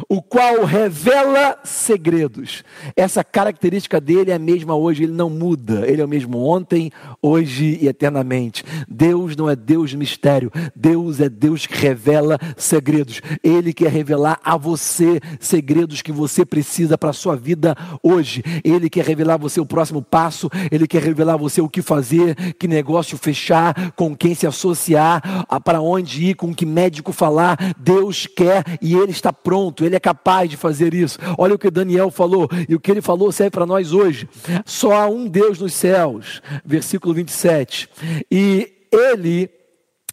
[0.09, 2.65] o qual revela segredos.
[2.97, 6.91] Essa característica dele é a mesma hoje, ele não muda, ele é o mesmo ontem,
[7.23, 8.65] hoje e eternamente.
[8.89, 13.21] Deus não é Deus de mistério, Deus é Deus que revela segredos.
[13.43, 18.43] Ele quer revelar a você segredos que você precisa para a sua vida hoje.
[18.65, 21.83] Ele quer revelar a você o próximo passo, ele quer revelar a você o que
[21.83, 27.57] fazer, que negócio fechar, com quem se associar, para onde ir, com que médico falar.
[27.79, 31.19] Deus quer e ele está pronto ele é capaz de fazer isso.
[31.39, 34.29] Olha o que Daniel falou, e o que ele falou serve para nós hoje.
[34.65, 37.89] Só há um Deus nos céus, versículo 27.
[38.31, 39.51] E ele,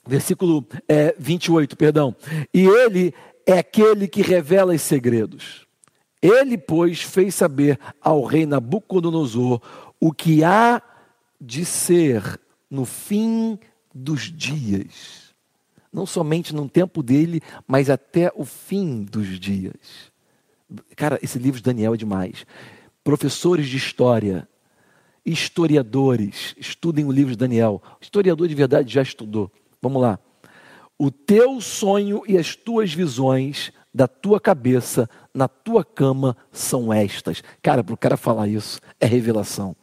[0.06, 2.16] versículo é, 28, perdão.
[2.54, 3.14] E ele
[3.46, 5.66] é aquele que revela os segredos.
[6.22, 9.62] Ele, pois, fez saber ao rei Nabucodonosor
[10.00, 10.82] o que há
[11.40, 13.60] de ser no fim
[13.94, 15.27] dos dias
[15.92, 20.12] não somente no tempo dele, mas até o fim dos dias.
[20.96, 22.46] Cara, esse livro de Daniel é demais.
[23.04, 24.48] Professores de história,
[25.26, 27.82] historiadores, estudem o livro de Daniel.
[28.02, 29.52] historiador de verdade já estudou.
[29.82, 30.20] Vamos lá.
[31.00, 37.44] O teu sonho e as tuas visões da tua cabeça na tua cama são estas.
[37.62, 39.76] Cara, para o cara falar isso, é revelação.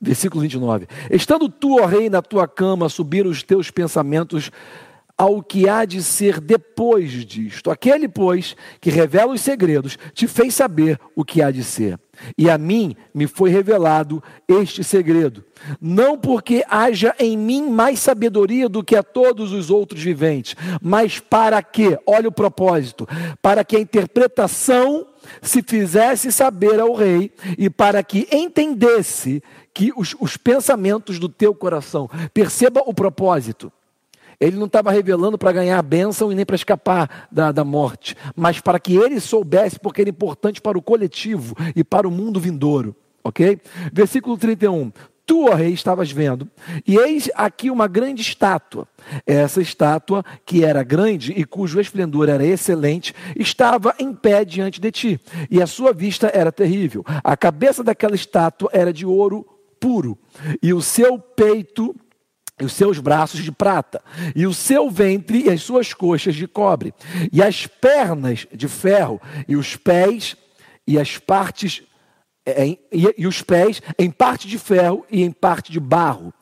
[0.00, 0.86] Versículo 29.
[1.10, 4.50] Estando tu, ó rei, na tua cama, subiram os teus pensamentos
[5.18, 7.72] ao que há de ser depois disto.
[7.72, 11.98] Aquele, pois, que revela os segredos, te fez saber o que há de ser.
[12.36, 15.44] E a mim me foi revelado este segredo.
[15.80, 21.18] Não porque haja em mim mais sabedoria do que a todos os outros viventes, mas
[21.18, 23.08] para que, olha o propósito,
[23.42, 25.06] para que a interpretação
[25.42, 29.42] se fizesse saber ao rei e para que entendesse
[29.74, 32.08] que os, os pensamentos do teu coração.
[32.32, 33.72] Perceba o propósito.
[34.40, 38.16] Ele não estava revelando para ganhar a bênção e nem para escapar da, da morte,
[38.36, 42.38] mas para que ele soubesse, porque era importante para o coletivo e para o mundo
[42.38, 42.94] vindouro.
[43.24, 43.60] Ok?
[43.92, 44.92] Versículo 31.
[45.26, 46.48] Tu, ó rei, estavas vendo,
[46.86, 48.88] e eis aqui uma grande estátua.
[49.26, 54.90] Essa estátua, que era grande e cujo esplendor era excelente, estava em pé diante de
[54.90, 55.20] ti,
[55.50, 57.04] e a sua vista era terrível.
[57.22, 59.46] A cabeça daquela estátua era de ouro
[59.78, 60.16] puro,
[60.62, 61.94] e o seu peito
[62.60, 64.02] e os seus braços de prata,
[64.34, 66.94] e o seu ventre e as suas coxas de cobre,
[67.32, 70.36] e as pernas de ferro, e os pés
[70.86, 71.82] e as partes
[72.46, 72.78] é, e,
[73.18, 76.32] e os pés em parte de ferro e em parte de barro.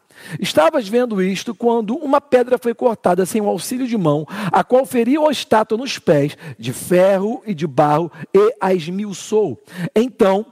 [0.40, 4.86] Estavas vendo isto quando uma pedra foi cortada sem o auxílio de mão, a qual
[4.86, 9.60] feriu a estátua nos pés, de ferro e de barro, e a esmiuçou.
[9.94, 10.46] Então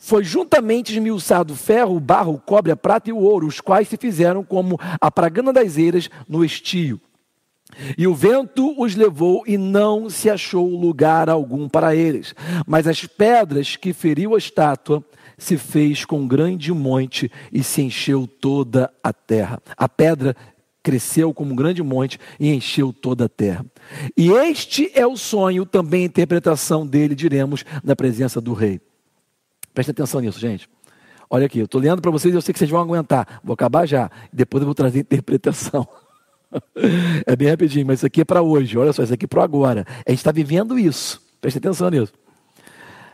[0.00, 3.60] foi juntamente esmiuçado o ferro, o barro, o cobre, a prata e o ouro, os
[3.60, 6.98] quais se fizeram como a pragana das eiras no estio.
[7.96, 12.34] E o vento os levou e não se achou lugar algum para eles.
[12.66, 15.04] Mas as pedras que feriu a estátua
[15.36, 19.62] se fez com grande monte e se encheu toda a terra.
[19.76, 20.34] A pedra
[20.82, 23.64] cresceu como um grande monte e encheu toda a terra.
[24.16, 28.80] E este é o sonho, também a interpretação dele, diremos, na presença do rei.
[29.74, 30.68] Preste atenção nisso, gente.
[31.28, 33.40] Olha aqui, eu estou lendo para vocês e eu sei que vocês vão aguentar.
[33.44, 34.10] Vou acabar já.
[34.32, 35.86] Depois eu vou trazer interpretação.
[37.26, 38.76] é bem rapidinho, mas isso aqui é para hoje.
[38.76, 39.86] Olha só, isso aqui é para agora.
[40.04, 41.22] A gente está vivendo isso.
[41.40, 42.12] Preste atenção nisso.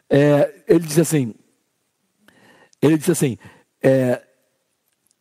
[0.08, 1.34] É, ele disse assim:
[2.80, 3.36] ele disse assim:
[3.82, 4.22] é,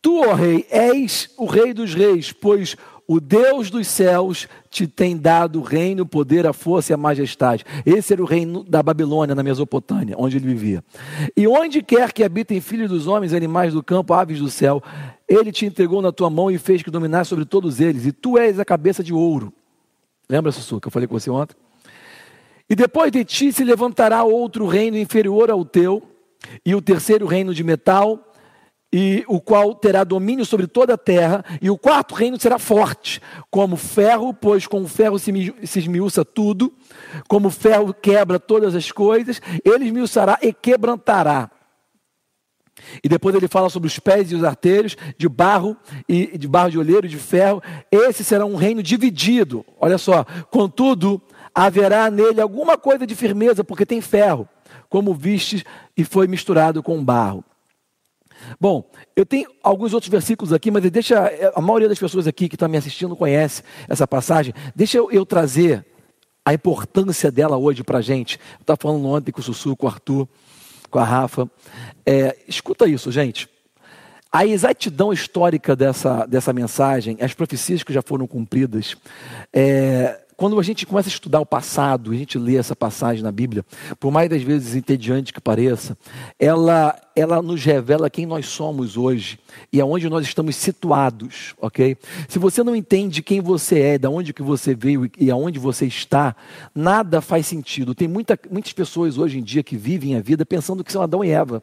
[0.06, 2.76] Tu, ó rei, és o rei dos reis, pois
[3.08, 6.96] o Deus dos céus te tem dado o reino, o poder, a força e a
[6.96, 7.64] majestade.
[7.84, 10.82] Esse era o reino da Babilônia, na Mesopotâmia, onde ele vivia.
[11.36, 14.82] E onde quer que habitem filhos dos homens, animais do campo, aves do céu,
[15.28, 18.06] ele te entregou na tua mão e fez que dominasse sobre todos eles.
[18.06, 19.52] E tu és a cabeça de ouro.
[20.28, 21.56] Lembra, Sussu, que eu falei com você ontem?
[22.68, 26.02] E depois de ti se levantará outro reino inferior ao teu,
[26.64, 28.25] e o terceiro reino de metal,
[28.98, 33.20] e o qual terá domínio sobre toda a terra, e o quarto reino será forte,
[33.50, 36.72] como ferro, pois com o ferro se, se esmiuça tudo,
[37.28, 41.50] como o ferro quebra todas as coisas, ele esmiuçará e quebrantará.
[43.04, 45.76] E depois ele fala sobre os pés e os artérios de barro
[46.08, 47.62] e de barro de olheiro de ferro.
[47.92, 49.62] Esse será um reino dividido.
[49.78, 51.20] Olha só, contudo,
[51.54, 54.48] haverá nele alguma coisa de firmeza, porque tem ferro,
[54.88, 57.44] como viste e foi misturado com barro.
[58.60, 62.56] Bom, eu tenho alguns outros versículos aqui, mas deixa a maioria das pessoas aqui que
[62.56, 64.54] está me assistindo conhece essa passagem.
[64.74, 65.84] Deixa eu, eu trazer
[66.44, 68.38] a importância dela hoje para a gente.
[68.60, 70.28] Estava falando ontem com o Sussu, com o Arthur,
[70.90, 71.50] com a Rafa.
[72.04, 73.48] É, escuta isso, gente.
[74.30, 78.96] A exatidão histórica dessa, dessa mensagem, as profecias que já foram cumpridas,
[79.52, 83.32] é, quando a gente começa a estudar o passado, a gente lê essa passagem na
[83.32, 83.64] Bíblia,
[83.98, 85.96] por mais das vezes entediante que pareça,
[86.38, 89.38] ela, ela nos revela quem nós somos hoje
[89.72, 91.96] e aonde nós estamos situados, ok?
[92.28, 95.86] Se você não entende quem você é, de onde que você veio e aonde você
[95.86, 96.36] está,
[96.74, 97.94] nada faz sentido.
[97.94, 101.24] Tem muita, muitas pessoas hoje em dia que vivem a vida pensando que são Adão
[101.24, 101.62] e Eva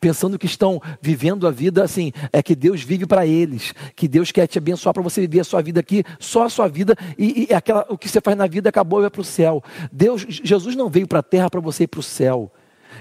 [0.00, 4.32] pensando que estão vivendo a vida assim, é que Deus vive para eles, que Deus
[4.32, 7.46] quer te abençoar para você viver a sua vida aqui, só a sua vida e,
[7.50, 9.62] e aquela, o que você faz na vida acabou e vai para o céu.
[9.92, 12.50] Deus, Jesus não veio para a terra para você ir para o céu.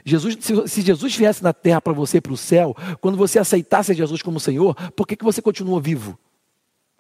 [0.06, 3.40] Jesus, se, se, Jesus viesse na terra para você ir para o céu, quando você
[3.40, 6.18] aceitasse Jesus como Senhor, por que, que você continua vivo?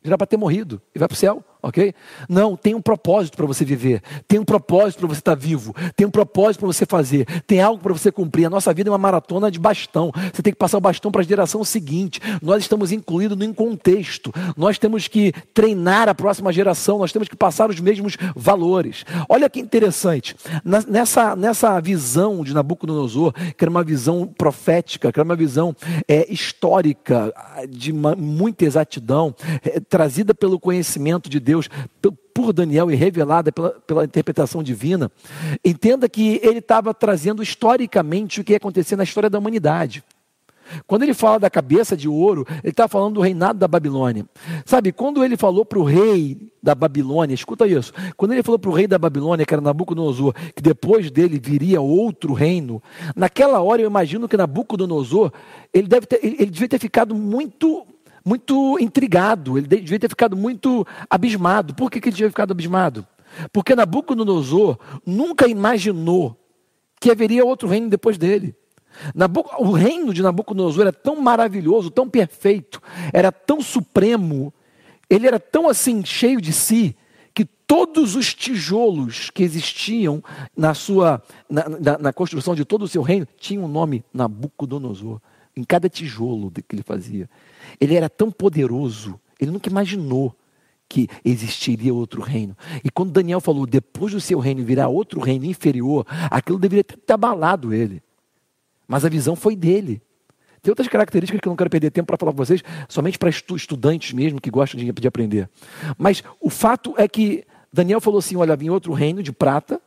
[0.04, 1.93] Já era para ter morrido e vai para o céu ok?
[2.28, 5.76] Não, tem um propósito para você viver, tem um propósito para você estar tá vivo,
[5.95, 8.45] tem um propósito para você fazer, tem algo para você cumprir.
[8.45, 10.12] A nossa vida é uma maratona de bastão.
[10.34, 12.19] Você tem que passar o bastão para a geração seguinte.
[12.41, 14.34] Nós estamos incluídos num contexto.
[14.56, 19.06] Nós temos que treinar a próxima geração, nós temos que passar os mesmos valores.
[19.28, 20.36] Olha que interessante.
[20.63, 25.76] Nessa, nessa visão de Nabucodonosor, que era uma visão profética, que era uma visão
[26.08, 27.34] é, histórica,
[27.69, 31.68] de uma, muita exatidão, é, trazida pelo conhecimento de Deus Deus
[32.34, 35.12] por Daniel e revelada pela, pela interpretação divina,
[35.66, 40.04] entenda que ele estava trazendo historicamente o que ia acontecer na história da humanidade.
[40.86, 44.26] Quando ele fala da cabeça de ouro, ele está falando do reinado da Babilônia.
[44.64, 48.70] Sabe, quando ele falou para o rei da Babilônia, escuta isso, quando ele falou para
[48.70, 52.82] o rei da Babilônia, que era Nabucodonosor, que depois dele viria outro reino,
[53.16, 55.32] naquela hora eu imagino que Nabucodonosor,
[55.74, 57.88] ele, deve ter, ele devia ter ficado muito
[58.30, 61.74] muito intrigado, ele devia ter ficado muito abismado.
[61.74, 63.06] Por que, que ele ter ficado abismado?
[63.52, 66.38] Porque Nabucodonosor nunca imaginou
[67.02, 68.56] que haveria outro reino depois dele.
[69.58, 72.80] O reino de Nabucodonosor era tão maravilhoso, tão perfeito,
[73.12, 74.54] era tão supremo,
[75.10, 76.95] ele era tão assim cheio de si,
[77.34, 80.24] que todos os tijolos que existiam
[80.56, 85.20] na sua na, na, na construção de todo o seu reino tinham o nome Nabucodonosor.
[85.56, 87.30] Em cada tijolo que ele fazia.
[87.80, 90.36] Ele era tão poderoso, ele nunca imaginou
[90.88, 92.57] que existiria outro reino.
[92.84, 97.13] E quando Daniel falou, depois do seu reino virá outro reino inferior, aquilo deveria ter
[97.13, 98.01] abalado ele.
[98.88, 100.01] Mas a visão foi dele.
[100.61, 103.30] Tem outras características que eu não quero perder tempo para falar com vocês, somente para
[103.30, 105.47] estu estudantes mesmo que gostam de, de aprender.
[105.97, 109.80] Mas o fato é que Daniel falou assim: olha, vem outro reino de prata,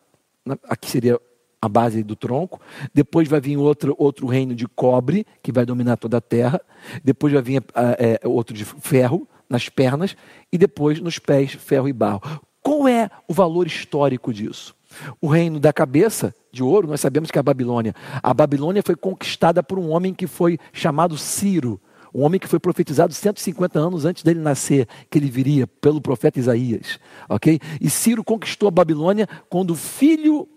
[0.68, 1.20] aqui seria
[1.62, 2.60] a base do tronco,
[2.92, 6.60] depois vai vir outro, outro reino de cobre, que vai dominar toda a terra,
[7.04, 7.64] depois vai vir
[7.98, 10.16] é, outro de ferro nas pernas,
[10.50, 12.20] e depois nos pés, ferro e barro.
[12.60, 14.74] Qual é o valor histórico disso?
[15.20, 17.94] O reino da cabeça de ouro, nós sabemos que é a Babilônia.
[18.22, 21.80] A Babilônia foi conquistada por um homem que foi chamado Ciro,
[22.12, 26.40] um homem que foi profetizado 150 anos antes dele nascer, que ele viria pelo profeta
[26.40, 26.98] Isaías,
[27.28, 27.58] ok?
[27.80, 30.48] E Ciro conquistou a Babilônia quando o filho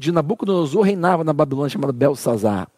[0.00, 2.68] de Nabucodonosor reinava na Babilônia, chamado Belsazar.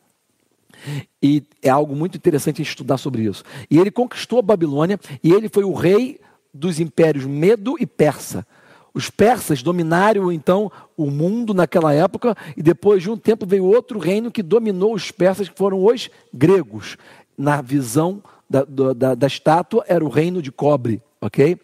[1.22, 3.44] E é algo muito interessante estudar sobre isso.
[3.70, 6.20] E ele conquistou a Babilônia e ele foi o rei
[6.52, 8.44] dos impérios Medo e Persa.
[8.92, 14.00] Os persas dominaram então o mundo naquela época e depois de um tempo veio outro
[14.00, 16.96] reino que dominou os persas, que foram os gregos.
[17.38, 18.20] Na visão
[18.50, 21.56] da, da, da estátua era o reino de cobre, ok?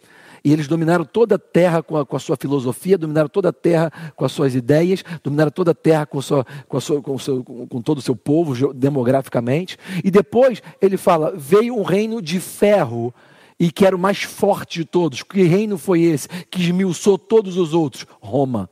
[0.48, 3.52] E eles dominaram toda a terra com a, com a, sua filosofia, dominaram toda a
[3.52, 7.44] terra com as suas ideias, dominaram toda a terra com, sua, com, sua, com, seu,
[7.44, 9.76] com todo o seu povo demograficamente.
[10.02, 13.12] E depois ele fala: veio um reino de ferro
[13.60, 15.22] e que era o mais forte de todos.
[15.22, 18.06] Que reino foi esse que esmiuçou todos os outros?
[18.18, 18.70] Roma.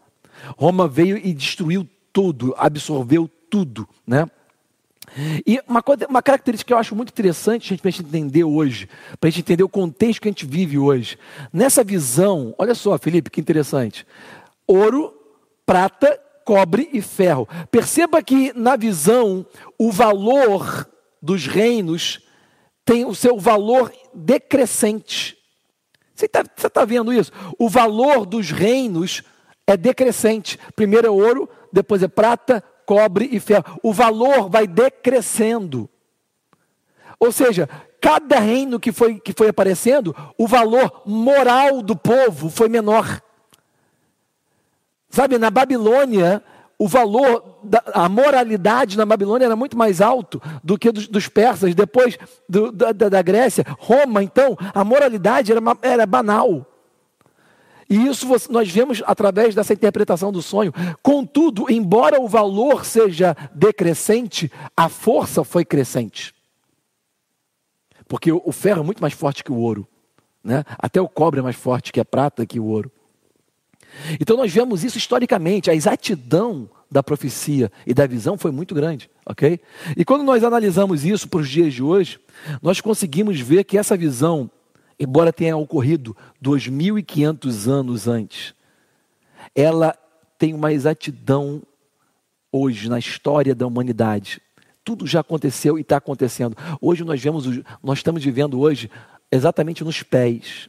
[0.57, 4.27] Roma veio e destruiu tudo, absorveu tudo, né?
[5.47, 8.89] E uma, coisa, uma característica que eu acho muito interessante para a gente entender hoje,
[9.21, 11.19] para a gente entender o contexto que a gente vive hoje.
[11.53, 14.07] Nessa visão, olha só, Felipe, que interessante.
[14.67, 15.15] Ouro,
[15.65, 17.49] prata, cobre e ferro.
[17.71, 19.47] Perceba que na visão,
[19.79, 20.89] o valor
[21.21, 22.21] dos reinos
[22.85, 25.37] tem o seu valor decrescente.
[26.15, 27.33] Você está tá vendo isso?
[27.59, 29.23] O valor dos reinos
[29.67, 30.59] é decrescente.
[30.75, 33.78] Primeiro é ouro, depois é prata, cobre e ferro.
[33.82, 35.91] O valor vai decrescendo.
[37.18, 37.68] Ou seja,
[38.01, 43.20] cada reino que foi, que foi aparecendo, o valor moral do povo foi menor.
[45.09, 46.43] Sabe, na Babilônia,
[46.78, 51.26] o valor, da, a moralidade na Babilônia era muito mais alto do que dos, dos
[51.26, 51.74] persas.
[51.74, 52.18] Depois
[52.49, 56.66] do, da, da, Grécia, Roma, então, a moralidade era, era banal.
[57.89, 60.72] E isso nós vemos através dessa interpretação do sonho.
[61.03, 66.34] Contudo, embora o valor seja decrescente, a força foi crescente.
[68.09, 69.87] Porque o ferro é muito mais forte que o ouro.
[70.43, 70.64] Né?
[70.78, 72.91] Até o cobre é mais forte que a prata, que o ouro.
[74.20, 79.11] Então nós vemos isso historicamente, a exatidão da profecia e da visão foi muito grande,
[79.24, 79.59] ok?
[79.97, 82.20] E quando nós analisamos isso para os dias de hoje,
[82.62, 84.51] nós conseguimos ver que essa visão,
[84.99, 88.55] embora tenha ocorrido 2.500 anos antes,
[89.55, 89.97] ela
[90.38, 91.62] tem uma exatidão
[92.51, 94.40] hoje na história da humanidade.
[94.84, 96.57] Tudo já aconteceu e está acontecendo.
[96.80, 97.47] Hoje nós vemos,
[97.82, 98.90] nós estamos vivendo hoje
[99.30, 100.68] exatamente nos pés,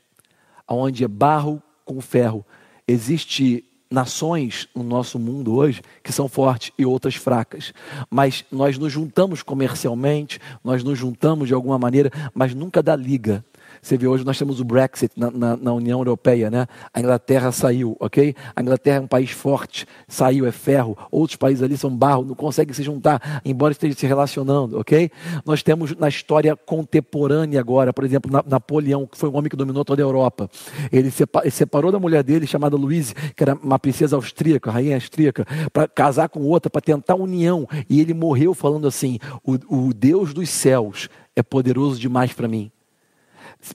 [0.68, 2.46] onde é barro com ferro,
[2.88, 7.74] Existe nações no nosso mundo hoje que são fortes e outras fracas,
[8.10, 13.44] mas nós nos juntamos comercialmente, nós nos juntamos de alguma maneira, mas nunca dá liga.
[13.88, 16.68] Você vê, hoje nós temos o Brexit na, na, na, União Europeia, né?
[16.94, 18.36] A Inglaterra saiu, ok?
[18.54, 20.98] A Inglaterra é um país forte, saiu, é ferro.
[21.10, 25.10] Outros países ali são barro, não conseguem se juntar, embora estejam se relacionando, ok?
[25.46, 29.56] Nós temos na história contemporânea agora, por exemplo, na, Napoleão, que foi um homem que
[29.56, 30.50] dominou toda a Europa.
[30.92, 31.10] Ele
[31.50, 36.28] separou da mulher dele, chamada Louise, que era uma princesa austríaca, rainha austríaca, para casar
[36.28, 37.66] com outra, para tentar união.
[37.90, 39.54] E ele morreu falando assim: o,
[39.88, 41.08] o Deus dos céus
[41.38, 42.70] é poderoso demais para mim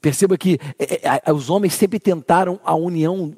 [0.00, 3.32] Perceba que é, é, os homens sempre tentaram a união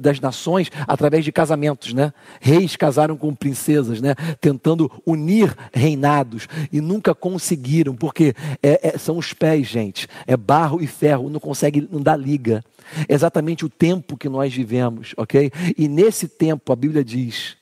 [0.00, 2.12] das nações através de casamentos, né?
[2.40, 4.14] Reis casaram com princesas, né?
[4.40, 10.08] Tentando unir reinados e nunca conseguiram, porque é, é, são os pés, gente.
[10.26, 12.64] É barro e ferro, não consegue, não dá liga.
[13.08, 15.52] É exatamente o tempo que nós vivemos, ok?
[15.76, 17.56] E nesse tempo a Bíblia diz,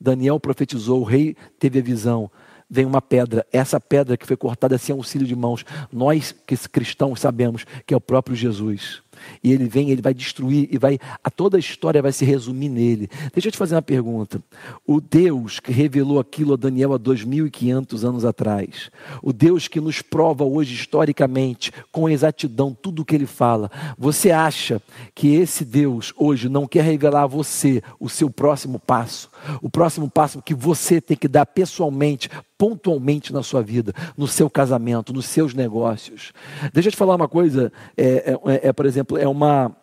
[0.00, 2.30] Daniel profetizou, o rei teve a visão
[2.68, 3.46] vem uma pedra.
[3.52, 7.96] Essa pedra que foi cortada sem auxílio de mãos, nós que cristãos sabemos que é
[7.96, 9.02] o próprio Jesus.
[9.42, 12.68] E ele vem, ele vai destruir e vai a toda a história vai se resumir
[12.68, 13.08] nele.
[13.32, 14.42] Deixa eu te fazer uma pergunta.
[14.86, 18.90] O Deus que revelou aquilo a Daniel há 2500 anos atrás,
[19.22, 23.70] o Deus que nos prova hoje historicamente com exatidão tudo o que ele fala.
[23.96, 24.80] Você acha
[25.14, 29.30] que esse Deus hoje não quer revelar a você o seu próximo passo?
[29.62, 34.50] O próximo passo que você tem que dar pessoalmente, pontualmente na sua vida, no seu
[34.50, 36.32] casamento, nos seus negócios.
[36.72, 39.74] Deixa eu te falar uma coisa, é, é, é por exemplo, é uma,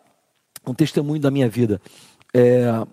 [0.66, 1.80] um testemunho da minha vida.
[2.34, 2.86] É,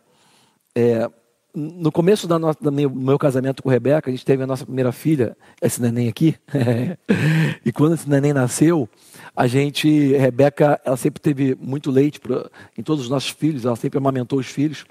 [0.76, 1.10] é,
[1.56, 5.38] no começo do meu, casamento com a Rebeca, a gente teve a nossa primeira filha,
[5.62, 6.36] esse neném aqui.
[7.64, 8.90] e quando esse neném nasceu,
[9.36, 13.76] a gente, Rebeca, ela sempre teve muito leite pra, em todos os nossos filhos, ela
[13.76, 14.84] sempre amamentou os filhos.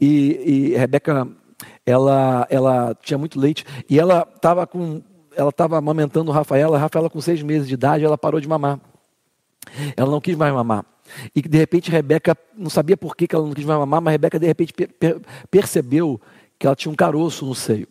[0.00, 1.28] E, e Rebeca,
[1.84, 5.02] ela, ela tinha muito leite e ela estava com,
[5.36, 6.78] ela estava amamentando o Rafaela.
[6.78, 8.80] A Rafaela com seis meses de idade, ela parou de mamar.
[9.96, 10.84] Ela não quis mais mamar.
[11.34, 14.38] E de repente Rebeca não sabia por que ela não quis mais mamar, mas Rebeca
[14.38, 16.20] de repente per percebeu
[16.58, 17.88] que ela tinha um caroço no seio.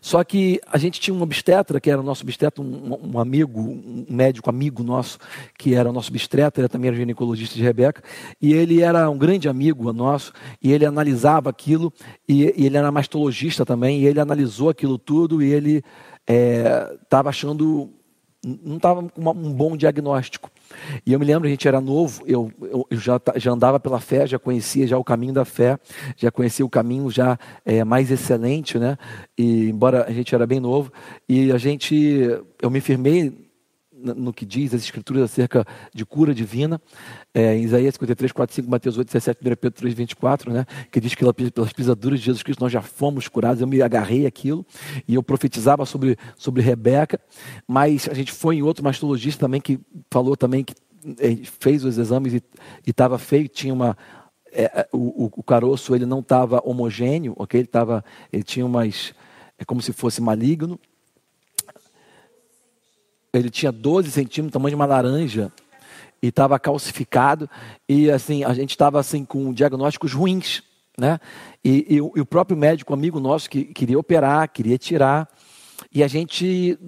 [0.00, 3.60] Só que a gente tinha um obstetra, que era o nosso obstetra, um, um, amigo,
[3.60, 5.18] um médico amigo nosso,
[5.58, 8.02] que era o nosso obstetra, ele também era ginecologista de Rebeca,
[8.40, 11.92] e ele era um grande amigo nosso, e ele analisava aquilo,
[12.28, 15.82] e, e ele era mastologista também, e ele analisou aquilo tudo, e ele
[16.26, 17.90] estava é, achando,
[18.44, 20.50] não estava com um bom diagnóstico.
[21.06, 24.00] E eu me lembro, a gente era novo, eu, eu, eu já, já andava pela
[24.00, 25.78] fé, já conhecia já o caminho da fé,
[26.16, 28.96] já conhecia o caminho já é, mais excelente, né?
[29.38, 30.92] E embora a gente era bem novo,
[31.28, 31.94] e a gente,
[32.60, 33.51] eu me firmei
[34.02, 36.80] no que diz as escrituras acerca de cura divina,
[37.32, 41.00] é, em Isaías 53, 4, 5, Mateus 8, 17, 1 Pedro 3, 24, né, que
[41.00, 44.66] diz que pelas pisaduras de Jesus Cristo nós já fomos curados, eu me agarrei aquilo,
[45.06, 47.20] e eu profetizava sobre, sobre Rebeca,
[47.66, 49.78] mas a gente foi em outro mastologista também que
[50.10, 50.74] falou também que
[51.18, 52.42] é, fez os exames e
[52.86, 53.96] estava feio, tinha uma,
[54.52, 57.58] é, é, o, o, caroço ele não estava homogêneo, ok?
[57.58, 59.14] Ele, tava, ele tinha umas,
[59.58, 60.78] é como se fosse maligno,
[63.32, 65.50] ele tinha 12 centímetros, tamanho de uma laranja,
[66.22, 67.48] e estava calcificado,
[67.88, 70.62] e assim, a gente estava assim com diagnósticos ruins,
[70.96, 71.18] né?
[71.64, 75.28] E, e, e, o próprio médico, amigo nosso, que queria operar, queria tirar,
[75.90, 76.78] e a gente,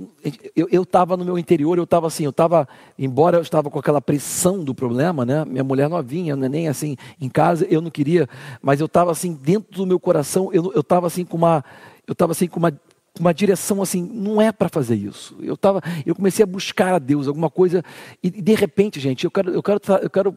[0.55, 2.69] eu estava no meu interior, eu estava assim, eu estava,
[2.99, 5.45] embora eu estava com aquela pressão do problema, né?
[5.45, 8.29] Minha mulher novinha, nem assim, em casa, eu não queria,
[8.63, 11.65] mas eu estava assim, dentro do meu coração, eu estava assim com uma,
[12.07, 12.73] eu estava assim com uma
[13.19, 15.37] uma direção assim, não é para fazer isso.
[15.41, 17.83] Eu tava, eu comecei a buscar a Deus, alguma coisa,
[18.23, 20.37] e de repente, gente, eu quero, eu quero, eu quero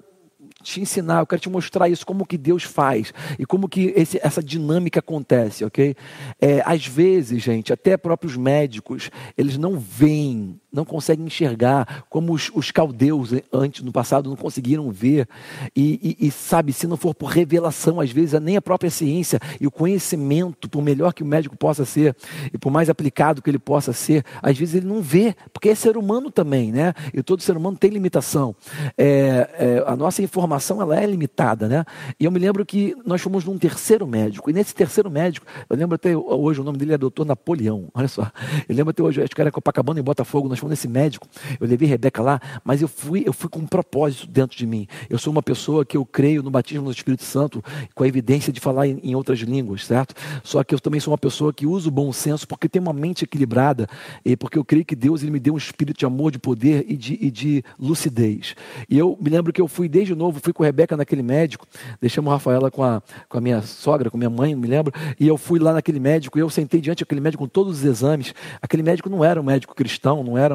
[0.62, 4.20] te ensinar, eu quero te mostrar isso, como que Deus faz e como que esse,
[4.22, 5.96] essa dinâmica acontece, ok?
[6.40, 12.52] É, às vezes, gente, até próprios médicos, eles não veem não conseguem enxergar, como os,
[12.54, 15.28] os caldeus antes, no passado, não conseguiram ver.
[15.76, 19.40] E, e, e, sabe, se não for por revelação, às vezes nem a própria ciência
[19.60, 22.16] e o conhecimento, por melhor que o médico possa ser,
[22.54, 25.76] e por mais aplicado que ele possa ser, às vezes ele não vê, porque é
[25.76, 26.94] ser humano também, né?
[27.14, 28.56] E todo ser humano tem limitação.
[28.98, 31.86] É, é, a nossa informação, ela é limitada, né?
[32.20, 35.76] E eu me lembro que nós fomos num terceiro médico, e nesse terceiro médico, eu
[35.76, 38.32] lembro até hoje, o nome dele é doutor Napoleão, olha só.
[38.68, 41.28] Eu lembro até hoje, acho que era Copacabana em Botafogo, nós fomos nesse médico,
[41.60, 44.88] eu levei Rebeca lá, mas eu fui, eu fui com um propósito dentro de mim.
[45.10, 47.64] Eu sou uma pessoa que eu creio no batismo do Espírito Santo,
[47.94, 50.16] com a evidência de falar em, em outras línguas, certo?
[50.44, 52.94] Só que eu também sou uma pessoa que usa o bom senso porque tem uma
[52.94, 53.88] mente equilibrada
[54.24, 56.86] e porque eu creio que Deus ele me deu um espírito de amor, de poder
[56.88, 58.56] e de, e de lucidez.
[58.90, 61.66] E eu me lembro que eu fui desde novo, fui com Rebeca naquele médico,
[62.00, 65.28] deixamos a Rafaela com a, com a minha sogra, com minha mãe, me lembro, e
[65.28, 68.34] eu fui lá naquele médico e eu sentei diante daquele médico com todos os exames.
[68.62, 70.47] Aquele médico não era um médico cristão, não era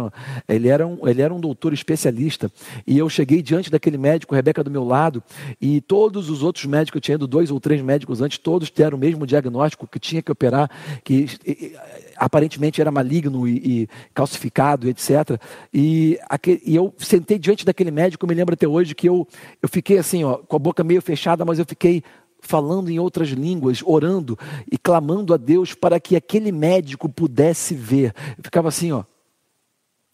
[0.48, 2.50] ele era, um, ele era um doutor especialista.
[2.86, 5.22] E eu cheguei diante daquele médico, Rebeca do meu lado,
[5.60, 8.96] e todos os outros médicos, eu tinha ido dois ou três médicos antes, todos deram
[8.96, 10.70] o mesmo diagnóstico que tinha que operar,
[11.04, 11.76] que e,
[12.16, 15.40] aparentemente era maligno e, e calcificado, etc.
[15.72, 19.26] E, aquele, e, eu sentei diante daquele médico, me lembro até hoje que eu,
[19.60, 22.02] eu fiquei assim, ó, com a boca meio fechada, mas eu fiquei
[22.42, 24.38] falando em outras línguas, orando
[24.70, 28.12] e clamando a Deus para que aquele médico pudesse ver.
[28.36, 29.04] Eu ficava assim, ó.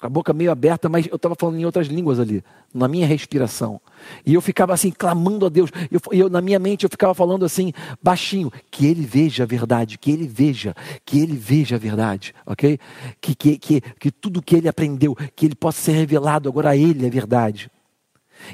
[0.01, 2.43] Com a boca meio aberta, mas eu estava falando em outras línguas ali,
[2.73, 3.81] na minha respiração.
[4.25, 5.71] E eu ficava assim, clamando a Deus.
[5.91, 7.73] Eu, eu, na minha mente eu ficava falando assim,
[8.03, 10.75] baixinho, que Ele veja a verdade, que Ele veja,
[11.05, 12.79] que Ele veja a verdade, ok?
[13.21, 16.77] Que, que, que, que tudo que Ele aprendeu, que Ele possa ser revelado agora a
[16.77, 17.71] Ele é verdade.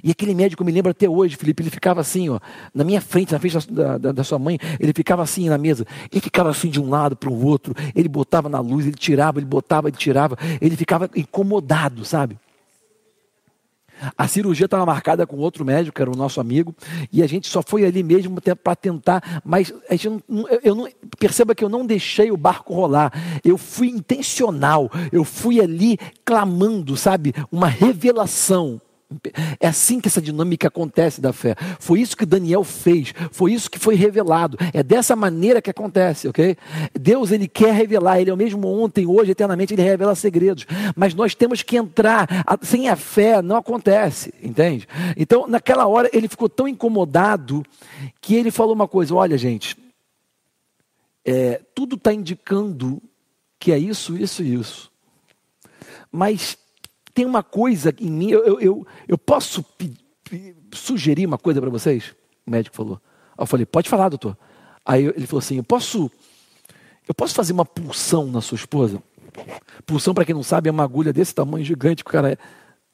[0.03, 2.39] E aquele médico me lembra até hoje, Felipe, ele ficava assim, ó,
[2.75, 5.87] na minha frente, na frente da, da, da sua mãe, ele ficava assim na mesa,
[6.11, 9.39] ele ficava assim de um lado para o outro, ele botava na luz, ele tirava,
[9.39, 12.39] ele botava, ele tirava, ele ficava incomodado, sabe?
[14.19, 16.75] A cirurgia estava marcada com outro médico, que era o nosso amigo,
[17.13, 20.89] e a gente só foi ali mesmo para tentar, mas a gente não, eu não,
[21.19, 23.13] perceba que eu não deixei o barco rolar,
[23.45, 28.81] eu fui intencional, eu fui ali clamando, sabe, uma revelação
[29.61, 31.55] é assim que essa dinâmica acontece da fé.
[31.79, 34.57] Foi isso que Daniel fez, foi isso que foi revelado.
[34.73, 36.57] É dessa maneira que acontece, ok?
[36.99, 40.67] Deus ele quer revelar, ele é o mesmo ontem, hoje, eternamente, ele revela segredos.
[40.97, 42.29] Mas nós temos que entrar,
[42.63, 44.89] sem a fé não acontece, entende?
[45.17, 47.65] Então, naquela hora, ele ficou tão incomodado
[48.21, 49.77] que ele falou uma coisa: olha, gente,
[51.25, 53.03] é, tudo está indicando
[53.59, 54.93] que é isso, isso e isso.
[56.11, 56.57] Mas
[57.15, 59.65] tem uma coisa em mim, eu, eu, eu posso
[60.73, 62.15] sugerir uma coisa para vocês?
[62.45, 63.01] O médico falou.
[63.39, 64.37] Eu falei, pode falar, doutor.
[64.85, 66.11] Aí ele falou assim: eu posso,
[67.07, 69.03] eu posso fazer uma pulsão na sua esposa?
[69.87, 72.39] Pulsão, para quem não sabe, é uma agulha desse tamanho gigante que o cara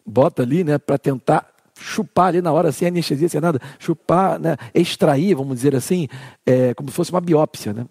[0.07, 4.57] bota ali, né, para tentar chupar ali na hora, sem anestesia, sem nada, chupar, né,
[4.75, 6.09] extrair, vamos dizer assim,
[6.45, 7.87] é, como se fosse uma biópsia, né?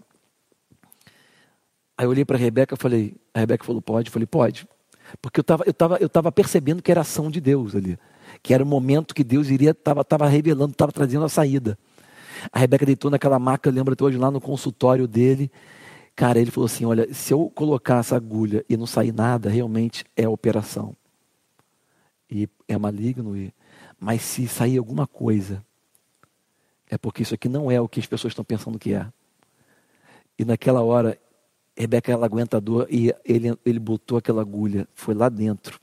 [1.97, 4.09] Aí eu olhei para a Rebeca e falei, a Rebeca falou, pode?
[4.09, 4.67] Eu falei, pode.
[5.21, 7.97] Porque eu estava eu tava, eu tava percebendo que era ação de Deus ali.
[8.43, 11.77] Que era o momento que Deus iria, estava tava revelando, estava trazendo a saída.
[12.51, 15.51] A Rebeca deitou naquela maca, lembra até hoje, lá no consultório dele.
[16.15, 20.05] Cara, ele falou assim: olha, se eu colocar essa agulha e não sair nada, realmente
[20.15, 20.95] é operação.
[22.29, 23.51] E é maligno, e...
[23.99, 25.65] mas se sair alguma coisa,
[26.89, 29.07] é porque isso aqui não é o que as pessoas estão pensando que é.
[30.37, 31.17] E naquela hora
[31.79, 35.79] Rebeca ela aguenta a dor e ele, ele botou aquela agulha, foi lá dentro.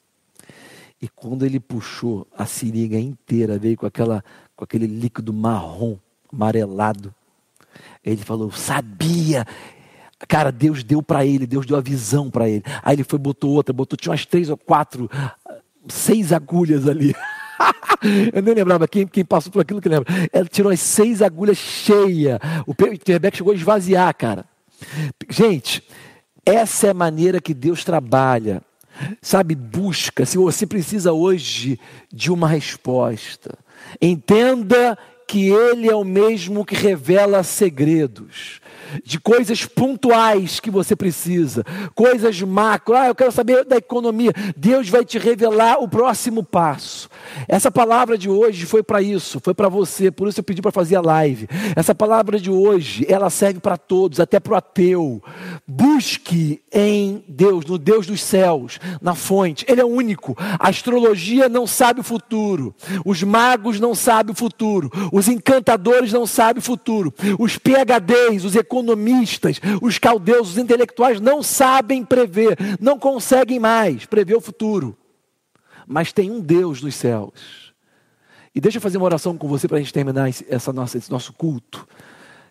[1.01, 4.22] E quando ele puxou, a seringa inteira veio com, aquela,
[4.55, 5.97] com aquele líquido marrom,
[6.30, 7.14] amarelado.
[8.05, 9.47] Ele falou: Sabia.
[10.28, 12.62] Cara, Deus deu para ele, Deus deu a visão para ele.
[12.82, 15.11] Aí ele foi, botou outra, botou, tinha umas três ou quatro,
[15.88, 17.14] seis agulhas ali.
[18.34, 20.12] Eu nem lembrava quem, quem passou por aquilo que lembra.
[20.30, 22.38] Ela tirou as seis agulhas cheias.
[22.66, 22.74] O
[23.07, 24.44] Rebeca chegou a esvaziar, cara.
[25.28, 25.82] Gente,
[26.44, 28.62] essa é a maneira que Deus trabalha.
[29.20, 30.24] Sabe, busca.
[30.24, 31.78] Se você precisa hoje
[32.12, 33.58] de uma resposta,
[34.00, 34.96] entenda
[35.26, 38.60] que Ele é o mesmo que revela segredos
[39.04, 41.64] de coisas pontuais que você precisa,
[41.94, 42.94] coisas macro.
[42.96, 44.32] Ah, eu quero saber da economia.
[44.56, 47.08] Deus vai te revelar o próximo passo.
[47.48, 50.72] Essa palavra de hoje foi para isso, foi para você, por isso eu pedi para
[50.72, 51.48] fazer a live.
[51.74, 55.22] Essa palavra de hoje, ela serve para todos, até para o ateu.
[55.66, 59.64] Busque em Deus, no Deus dos céus, na fonte.
[59.68, 60.36] Ele é único.
[60.58, 62.74] A astrologia não sabe o futuro.
[63.04, 64.90] Os magos não sabem o futuro.
[65.16, 67.10] Os encantadores não sabem o futuro.
[67.38, 74.34] Os PHDs, os economistas os caldeus, os intelectuais não sabem prever, não conseguem mais prever
[74.34, 74.94] o futuro.
[75.86, 77.72] Mas tem um Deus dos céus.
[78.54, 81.10] E deixa eu fazer uma oração com você para a gente terminar essa nossa, esse
[81.10, 81.88] nosso culto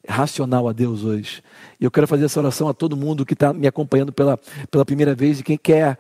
[0.09, 1.43] racional a Deus hoje.
[1.79, 4.39] E eu quero fazer essa oração a todo mundo que está me acompanhando pela,
[4.71, 5.99] pela primeira vez e quem quer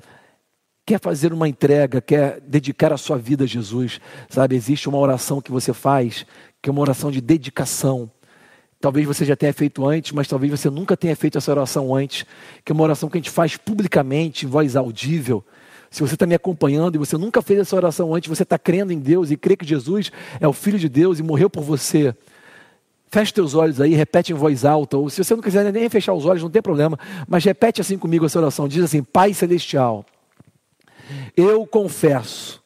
[0.85, 3.99] quer fazer uma entrega, quer dedicar a sua vida a Jesus,
[4.29, 4.55] sabe?
[4.55, 6.25] Existe uma oração que você faz,
[6.65, 8.09] que é uma oração de dedicação.
[8.81, 12.25] Talvez você já tenha feito antes, mas talvez você nunca tenha feito essa oração antes,
[12.63, 15.45] que é uma oração que a gente faz publicamente, em voz audível.
[15.91, 18.91] Se você está me acompanhando e você nunca fez essa oração antes, você está crendo
[18.91, 22.15] em Deus e crê que Jesus é o Filho de Deus e morreu por você.
[23.09, 26.15] Feche teus olhos aí, repete em voz alta, ou se você não quiser nem fechar
[26.15, 26.97] os olhos, não tem problema,
[27.27, 28.67] mas repete assim comigo essa oração.
[28.67, 30.03] Diz assim: Pai Celestial,
[31.37, 32.59] eu confesso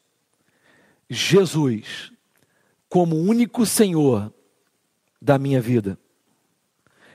[1.09, 2.13] Jesus
[2.89, 4.33] como único Senhor
[5.21, 5.97] da minha vida.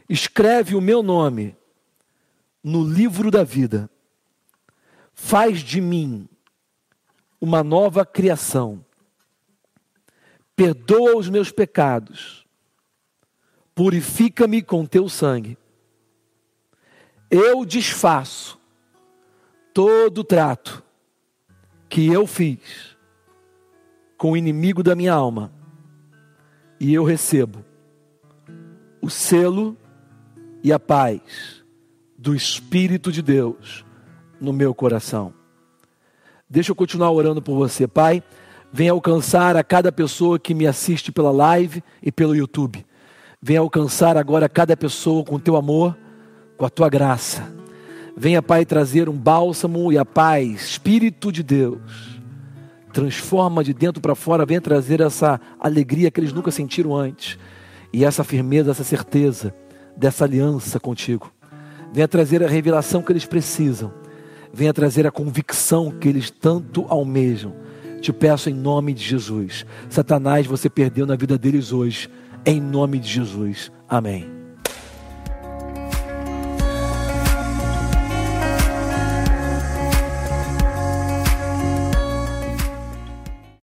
[0.09, 1.57] Escreve o meu nome
[2.63, 3.91] no livro da vida,
[5.13, 6.29] faz de mim
[7.41, 8.85] uma nova criação,
[10.57, 12.47] perdoa os meus pecados,
[13.75, 15.59] purifica-me com teu sangue.
[17.31, 18.59] Eu desfaço
[19.75, 20.83] todo o trato
[21.89, 22.97] que eu fiz
[24.17, 25.54] com o inimigo da minha alma
[26.79, 27.65] e eu recebo
[29.01, 29.77] o selo
[30.63, 31.21] e a paz
[32.17, 33.85] do Espírito de Deus
[34.41, 35.35] no meu coração.
[36.49, 38.23] Deixa eu continuar orando por você, Pai.
[38.73, 42.85] Venha alcançar a cada pessoa que me assiste pela live e pelo YouTube.
[43.41, 45.97] Venha alcançar agora cada pessoa com o teu amor,
[46.57, 47.53] com a tua graça.
[48.17, 52.14] Venha, Pai, trazer um bálsamo e a paz, Espírito de Deus.
[52.95, 57.39] Transforma de dentro para fora, venha trazer essa alegria que eles nunca sentiram antes.
[57.93, 59.55] E essa firmeza, essa certeza
[59.95, 61.31] dessa aliança contigo.
[61.93, 63.93] Venha trazer a revelação que eles precisam.
[64.51, 67.53] Venha trazer a convicção que eles tanto almejam
[68.05, 69.65] te peço em nome de Jesus.
[69.89, 72.11] Satanás, você perdeu na vida deles hoje.
[72.45, 73.73] Em nome de Jesus.
[73.89, 74.44] Amém.